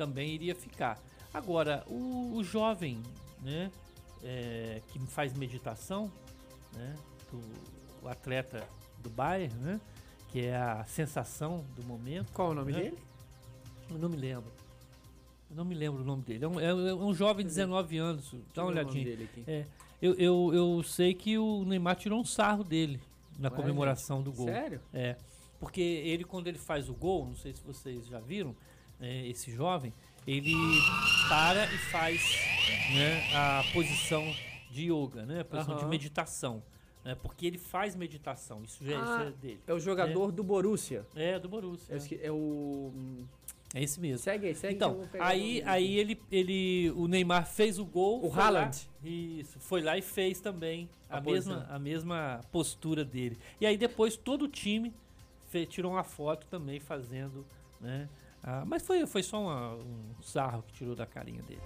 [0.00, 0.98] também iria ficar.
[1.32, 3.02] Agora, o, o jovem,
[3.42, 3.70] né,
[4.24, 6.10] é, que faz meditação,
[6.74, 6.94] né,
[7.30, 8.66] do- o atleta
[9.02, 9.78] do Bayern, né,
[10.30, 12.32] que é a sensação do momento.
[12.32, 12.80] Qual o nome né?
[12.80, 12.98] dele?
[13.90, 14.50] Eu não me lembro.
[15.50, 16.44] Eu não me lembro o nome dele.
[16.46, 18.34] É um, é um- é um jovem de 19 anos.
[18.54, 19.04] Dá uma olhadinha.
[19.04, 19.44] dele aqui.
[19.46, 19.66] É,
[20.00, 22.98] eu, eu, eu sei que o Neymar tirou um sarro dele
[23.38, 24.46] na Ué, comemoração do gol.
[24.46, 24.80] Sério?
[24.94, 25.16] É.
[25.58, 28.56] Porque ele, quando ele faz o gol, não sei se vocês já viram,
[29.00, 29.92] é, esse jovem,
[30.26, 30.52] ele
[31.28, 32.20] para e faz
[32.94, 34.24] né, a posição
[34.70, 35.40] de yoga, né?
[35.40, 36.62] A posição de meditação.
[37.02, 38.62] Né, porque ele faz meditação.
[38.62, 39.60] Isso já Ah, isso é dele.
[39.66, 41.06] É o jogador do Borussia.
[41.16, 41.96] É, do Borussia.
[41.96, 42.92] É, é o.
[43.72, 44.18] É esse mesmo.
[44.18, 48.18] Segue aí, segue Então, aí, aí ele, ele, o Neymar fez o gol.
[48.18, 48.76] O foi lá- Haaland.
[49.02, 51.74] isso, foi lá e fez também a, A mesma, posição.
[51.76, 53.38] a mesma postura dele.
[53.60, 54.92] E aí depois todo o time
[55.48, 57.46] fe- tirou uma foto também fazendo,
[57.80, 58.08] né?
[58.42, 61.60] Ah, mas foi, foi só uma- um sarro que tirou da carinha dele.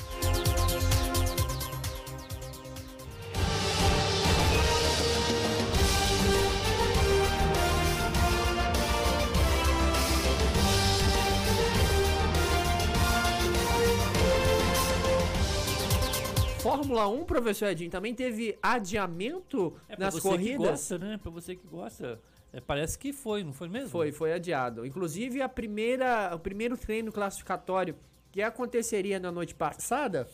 [16.61, 20.67] Fórmula 1, professor Edinho, também teve adiamento É pra nas você que corridas.
[20.71, 21.19] gosta, né?
[21.23, 22.19] Pra você que gosta.
[22.55, 23.89] É, parece que foi, não foi mesmo?
[23.89, 24.87] Foi, foi adiado.
[24.87, 27.97] Inclusive, a primeira, o primeiro treino classificatório
[28.31, 30.29] que aconteceria na noite passada,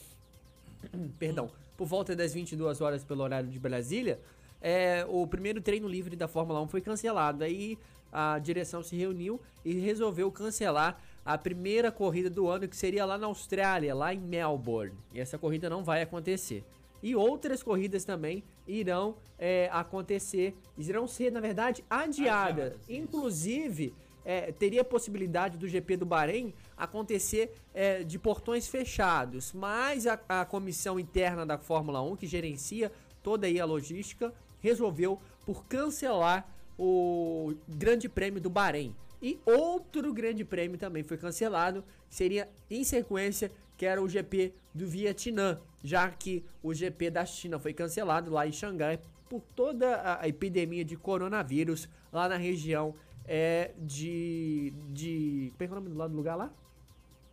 [1.18, 4.20] perdão, por volta das 22 horas pelo horário de Brasília,
[4.60, 7.42] é, o primeiro treino livre da Fórmula 1 foi cancelado.
[7.42, 7.78] Aí
[8.12, 13.16] a direção se reuniu e resolveu cancelar a primeira corrida do ano, que seria lá
[13.16, 14.92] na Austrália, lá em Melbourne.
[15.14, 16.64] E essa corrida não vai acontecer.
[17.02, 22.74] E outras corridas também irão é, acontecer, irão ser, na verdade, adiadas.
[22.88, 23.94] Inclusive,
[24.24, 30.18] é, teria a possibilidade do GP do Bahrein acontecer é, de portões fechados, mas a,
[30.28, 32.92] a comissão interna da Fórmula 1, que gerencia
[33.22, 36.48] toda aí a logística, resolveu por cancelar
[36.78, 38.94] o Grande Prêmio do Bahrein.
[39.22, 44.86] E outro Grande Prêmio também foi cancelado, seria em sequência, que era o GP do
[44.86, 50.28] Vietnã, já que o GP da China foi cancelado lá em Xangai por toda a-
[50.28, 52.94] epidemia de coronavírus lá na região
[53.26, 55.52] é, de, de.
[55.56, 56.50] Como é é o nome do lado do lugar lá?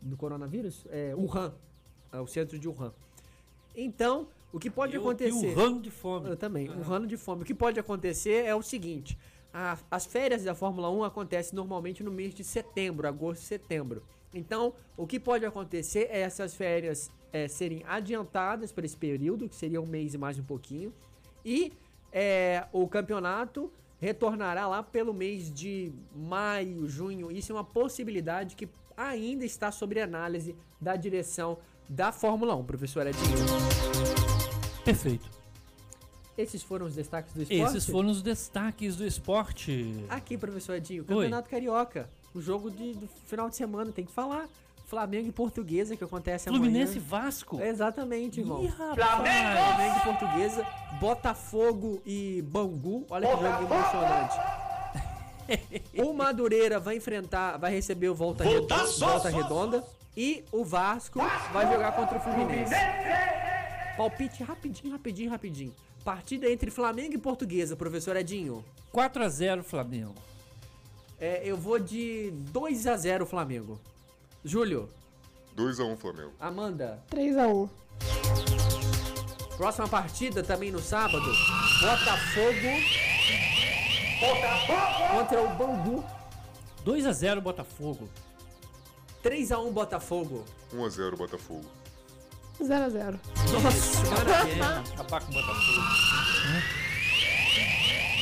[0.02, 0.86] Do coronavírus?
[0.92, 1.54] É, Wuhan.
[2.14, 2.94] É o centro de Wuhan.
[3.76, 5.50] Então, o que pode E o- acontecer.
[5.50, 6.30] E o ramo de fome.
[6.30, 7.42] Eu também, um rano de fome.
[7.42, 9.18] O que pode acontecer é o seguinte:
[9.54, 14.04] a- as férias da Fórmula 1 acontecem normalmente no mês de setembro, agosto setembro.
[14.34, 19.56] Então, o que pode acontecer é essas férias é, serem adiantadas para esse período, que
[19.56, 20.94] seria um mês e mais um pouquinho,
[21.46, 21.72] e
[22.12, 27.32] é, o campeonato retornará lá pelo mês de maio, junho.
[27.32, 31.58] Isso é uma possibilidade que ainda está sob análise da direção
[31.88, 33.38] da Fórmula 1, professor Edinho.
[34.84, 35.30] Perfeito.
[36.38, 37.64] Esses foram os destaques do esporte?
[37.64, 40.06] Esses foram os destaques do esporte.
[40.10, 41.08] Aqui, professor Edinho, Oi.
[41.08, 42.10] Campeonato Carioca.
[42.34, 44.48] O jogo de, do final de semana, tem que falar.
[44.88, 47.10] Flamengo e Portuguesa, que acontece Fluminense e amanhã.
[47.10, 47.62] Vasco.
[47.62, 48.64] Exatamente, irmão.
[48.64, 48.96] Ih, rapaz.
[48.96, 50.66] Flamengo e Portuguesa,
[50.98, 53.06] Botafogo e Bangu.
[53.10, 54.38] Olha que jogo emocionante.
[55.98, 59.84] O Madureira vai enfrentar, vai receber o Volta, Redonda, Volta Redonda.
[60.16, 61.20] E o Vasco
[61.52, 62.74] vai jogar contra o Fluminense.
[63.98, 65.76] Palpite rapidinho, rapidinho, rapidinho.
[66.04, 68.64] Partida entre Flamengo e Portuguesa, professor Edinho.
[68.94, 70.16] 4x0 Flamengo.
[71.20, 73.80] É, eu vou de 2 a 0 Flamengo.
[74.44, 74.90] Júlio,
[75.56, 76.34] 2x1 Flamengo.
[76.40, 77.70] Amanda, 3x1.
[79.58, 81.26] próxima partida também no sábado.
[81.82, 82.68] Botafogo.
[85.12, 86.06] Contra o Bangu.
[86.86, 88.10] 2x0 Botafogo.
[89.22, 90.46] 3 a 1 Botafogo.
[90.74, 91.66] 1x0 Botafogo.
[92.62, 93.20] 0x0.
[93.52, 94.84] Nossa, Maravilha.
[94.94, 96.77] Acabar com o Botafogo.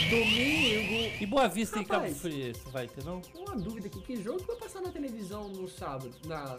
[0.10, 1.16] Domingo.
[1.22, 2.22] E Boa Vista e Cabo Rapaz.
[2.22, 3.22] Frio, você vai ter não?
[3.36, 6.12] Uma dúvida aqui, que jogo que vai passar na televisão no sábado?
[6.26, 6.58] Na...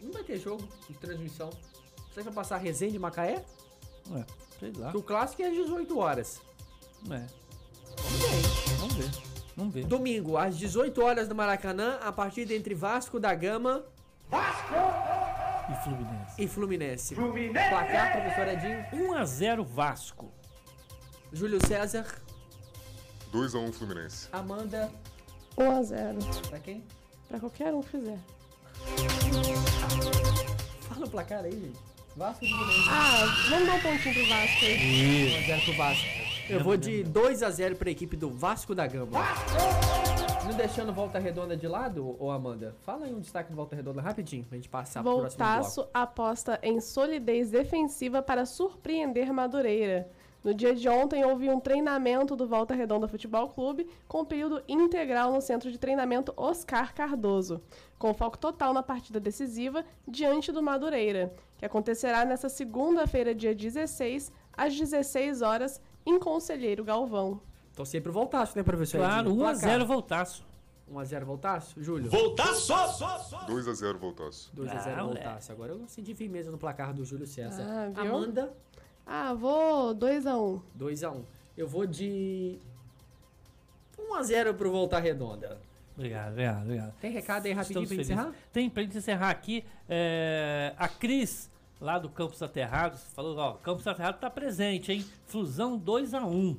[0.00, 1.50] Não vai ter jogo de transmissão.
[2.10, 3.44] Será que vai passar resenha de Macaé?
[4.10, 4.24] Ué,
[4.58, 4.90] sei lá.
[4.90, 6.40] Que o clássico é às 18 horas.
[7.10, 7.26] É,
[7.96, 9.10] Vamos ver, vamos ver.
[9.56, 9.84] Vamos ver.
[9.86, 13.84] Domingo, às 18 horas no Maracanã, a partida entre Vasco da Gama
[15.68, 16.42] E Fluminense.
[16.42, 17.14] e Fluminense.
[17.14, 18.84] Placar, professor Edinho.
[19.14, 20.30] 1x0 Vasco.
[21.32, 22.06] Júlio César.
[23.36, 24.28] 2x1 Fluminense.
[24.32, 24.90] Amanda,
[25.58, 26.48] 1x0.
[26.48, 26.82] pra quem?
[27.28, 28.18] Pra qualquer um que fizer.
[30.88, 31.78] Fala o placar aí, gente.
[32.16, 32.88] Vasco e Fluminense.
[32.88, 35.46] Ah, vamos dar um pontinho pro Vasco aí.
[35.46, 36.06] 1x0 pro Vasco.
[36.48, 39.20] Eu vou de 2x0 pra equipe do Vasco da Gama.
[40.44, 42.74] Não deixando Volta Redonda de lado, ô Amanda?
[42.82, 45.52] Fala aí um destaque do Volta Redonda rapidinho, pra gente passar pro próximo bloco.
[45.52, 50.08] Voltaço aposta em solidez defensiva para surpreender Madureira.
[50.46, 55.32] No dia de ontem houve um treinamento do Volta Redonda Futebol Clube com período integral
[55.32, 57.60] no centro de treinamento Oscar Cardoso,
[57.98, 64.30] com foco total na partida decisiva diante do Madureira, que acontecerá nesta segunda-feira, dia 16,
[64.56, 67.40] às 16 horas, em Conselheiro Galvão.
[67.72, 68.98] Então sempre o Voltaço, né, professor?
[68.98, 69.44] Claro, Edinho?
[69.46, 70.46] 1x0 voltaço.
[70.88, 71.82] 1x0 Voltaço?
[71.82, 72.08] Júlio?
[72.08, 74.52] 2x0 Voltaço.
[74.54, 75.50] 2x0 Ah, Voltaço.
[75.50, 77.64] Agora eu senti firmeza no placar do Júlio César.
[77.68, 78.14] Ah, viu?
[78.14, 78.54] Amanda,
[79.06, 80.60] Ah, vou 2x1.
[80.78, 81.22] 2x1.
[81.56, 82.58] Eu vou de
[83.96, 85.58] 1x0 pro Volta Redonda.
[85.96, 86.94] Obrigado, obrigado, obrigado.
[87.00, 88.34] Tem recado aí rapidinho Estamos pra encerrar?
[88.52, 91.50] Tem, pra gente encerrar aqui, é, a Cris,
[91.80, 95.04] lá do Campos Aterrados, falou, ó, Campos Aterrados tá presente, hein?
[95.24, 96.58] Flusão 2x1,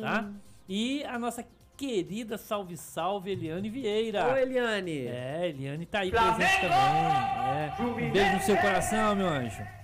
[0.00, 0.30] tá?
[0.66, 1.44] E a nossa
[1.76, 4.32] querida salve salve Eliane Vieira.
[4.32, 5.06] Ô, Eliane.
[5.06, 6.78] É, Eliane tá aí presente também.
[6.78, 7.76] É.
[7.80, 9.77] Um beijo no seu coração, meu anjo.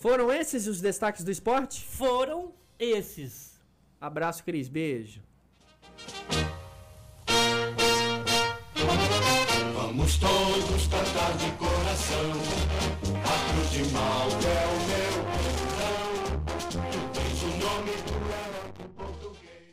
[0.00, 1.84] Foram esses os destaques do esporte?
[1.84, 3.60] Foram esses.
[4.00, 4.66] Abraço, Cris.
[4.66, 5.20] Beijo.
[9.74, 12.32] Vamos todos cantar de coração.
[13.22, 16.08] A cruz de Malta é o meu perdão.
[16.90, 19.68] Tu tens o nome do herói do português.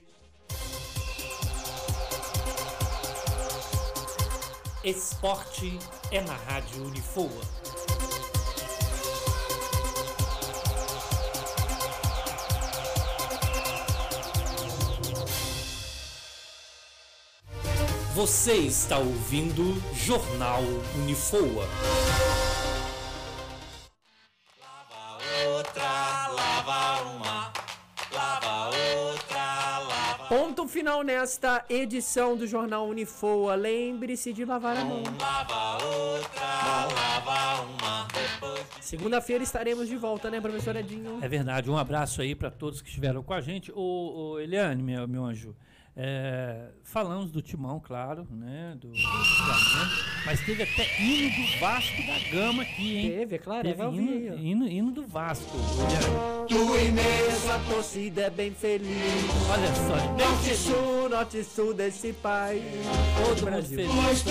[4.84, 5.80] Esporte
[6.12, 7.67] é na Rádio Unifoa.
[18.18, 20.64] Você está ouvindo Jornal
[20.96, 21.68] Unifoa.
[30.28, 33.54] Ponto final nesta edição do Jornal Unifoa.
[33.54, 35.04] Lembre-se de lavar a mão.
[38.82, 41.20] Segunda-feira estaremos de volta, né, professor Edinho?
[41.22, 43.72] É verdade, um abraço aí para todos que estiveram com a gente.
[43.72, 45.56] Ô, ô Eliane, meu, meu anjo,
[46.00, 48.78] é, falamos do Timão, claro, né?
[48.80, 49.92] Do, do Flamengo,
[50.28, 53.10] mas teve até hino do Vasco da Gama aqui, hein?
[53.10, 55.58] Teve, é claro, Teve ouvir hino, hino, hino do Vasco.
[55.58, 56.48] Eliane.
[56.50, 58.88] Tua imensa torcida é bem feliz.
[59.50, 62.64] Olha só, Norte e sul, norte e sul desse país.
[63.18, 63.78] todo mundo Brasil.
[63.78, 64.24] feliz.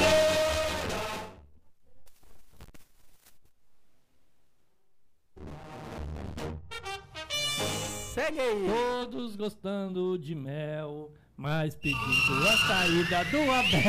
[8.14, 8.66] Segue aí.
[8.68, 13.80] Todos gostando de mel, mas pedindo a saída do Abel.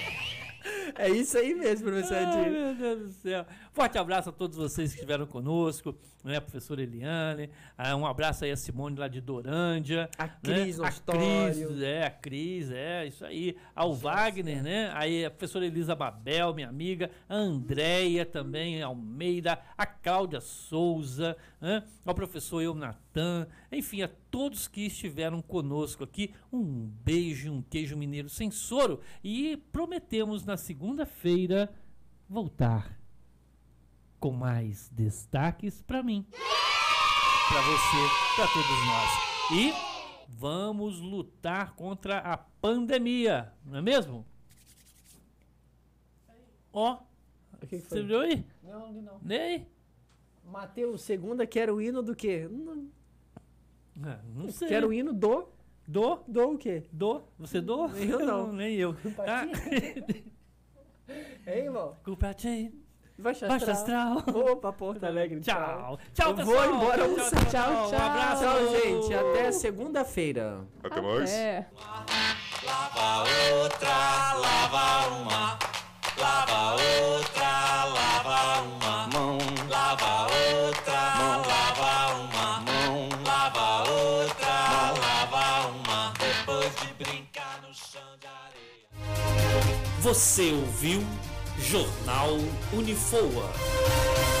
[1.00, 2.50] É isso aí mesmo, professor Ai, Edinho.
[2.50, 3.46] meu Deus do céu.
[3.72, 7.48] Forte abraço a todos vocês que estiveram conosco, né, professora Eliane.
[7.78, 10.10] Ah, um abraço aí a Simone lá de Dorândia.
[10.18, 10.32] A né?
[10.42, 11.20] Cris A Nostório.
[11.20, 13.56] Cris, é, a Cris, é, isso aí.
[13.74, 14.90] Ao Wagner, né?
[14.92, 17.10] Aí a professora Elisa Babel, minha amiga.
[17.28, 19.58] A Andréia também, Almeida.
[19.78, 21.82] A Cláudia Souza, né?
[22.04, 23.46] Ao professor Eu Natan.
[23.72, 26.32] Enfim, a todos que estiveram conosco aqui.
[26.52, 29.00] Um beijo, e um queijo mineiro sem soro.
[29.22, 31.72] E prometemos na segunda-feira
[32.28, 32.98] voltar
[34.18, 36.26] com mais destaques para mim,
[37.48, 39.10] para você, para todos nós.
[39.52, 39.72] E
[40.28, 44.26] vamos lutar contra a pandemia, não é mesmo?
[46.72, 46.98] Ó,
[47.60, 48.44] O que que você viu aí?
[48.62, 49.18] Não, não.
[49.22, 49.66] Nem?
[50.44, 52.48] Mateus, segunda, quero o hino do quê?
[52.50, 52.88] Não,
[54.04, 54.68] Ah, Não sei.
[54.68, 55.48] Quero o hino do.
[55.86, 56.20] Do?
[56.28, 56.84] Do o quê?
[56.92, 57.22] Do?
[57.38, 57.86] Você do?
[57.96, 58.52] Eu não.
[58.52, 58.94] Nem eu.
[59.18, 59.44] Ah,
[61.46, 61.96] Hein, irmão?
[62.04, 62.32] culpa
[63.18, 64.18] Baixa astral.
[64.18, 64.34] astral.
[64.52, 65.40] Opa, Porto Alegre.
[65.40, 65.98] Tchau.
[66.14, 66.56] Tchau, Eu pessoal.
[66.68, 67.44] vou embora almoçar.
[67.50, 68.00] Tchau, Um tchau.
[68.00, 68.42] abraço.
[68.44, 69.14] Tchau, gente.
[69.14, 70.64] Até segunda-feira.
[70.82, 71.30] Até mais.
[71.30, 71.68] É.
[72.64, 73.24] Lava
[73.62, 75.58] outra, lava uma.
[76.18, 77.59] Lava outra,
[90.00, 91.04] Você ouviu
[91.58, 92.38] Jornal
[92.72, 94.39] Unifoa.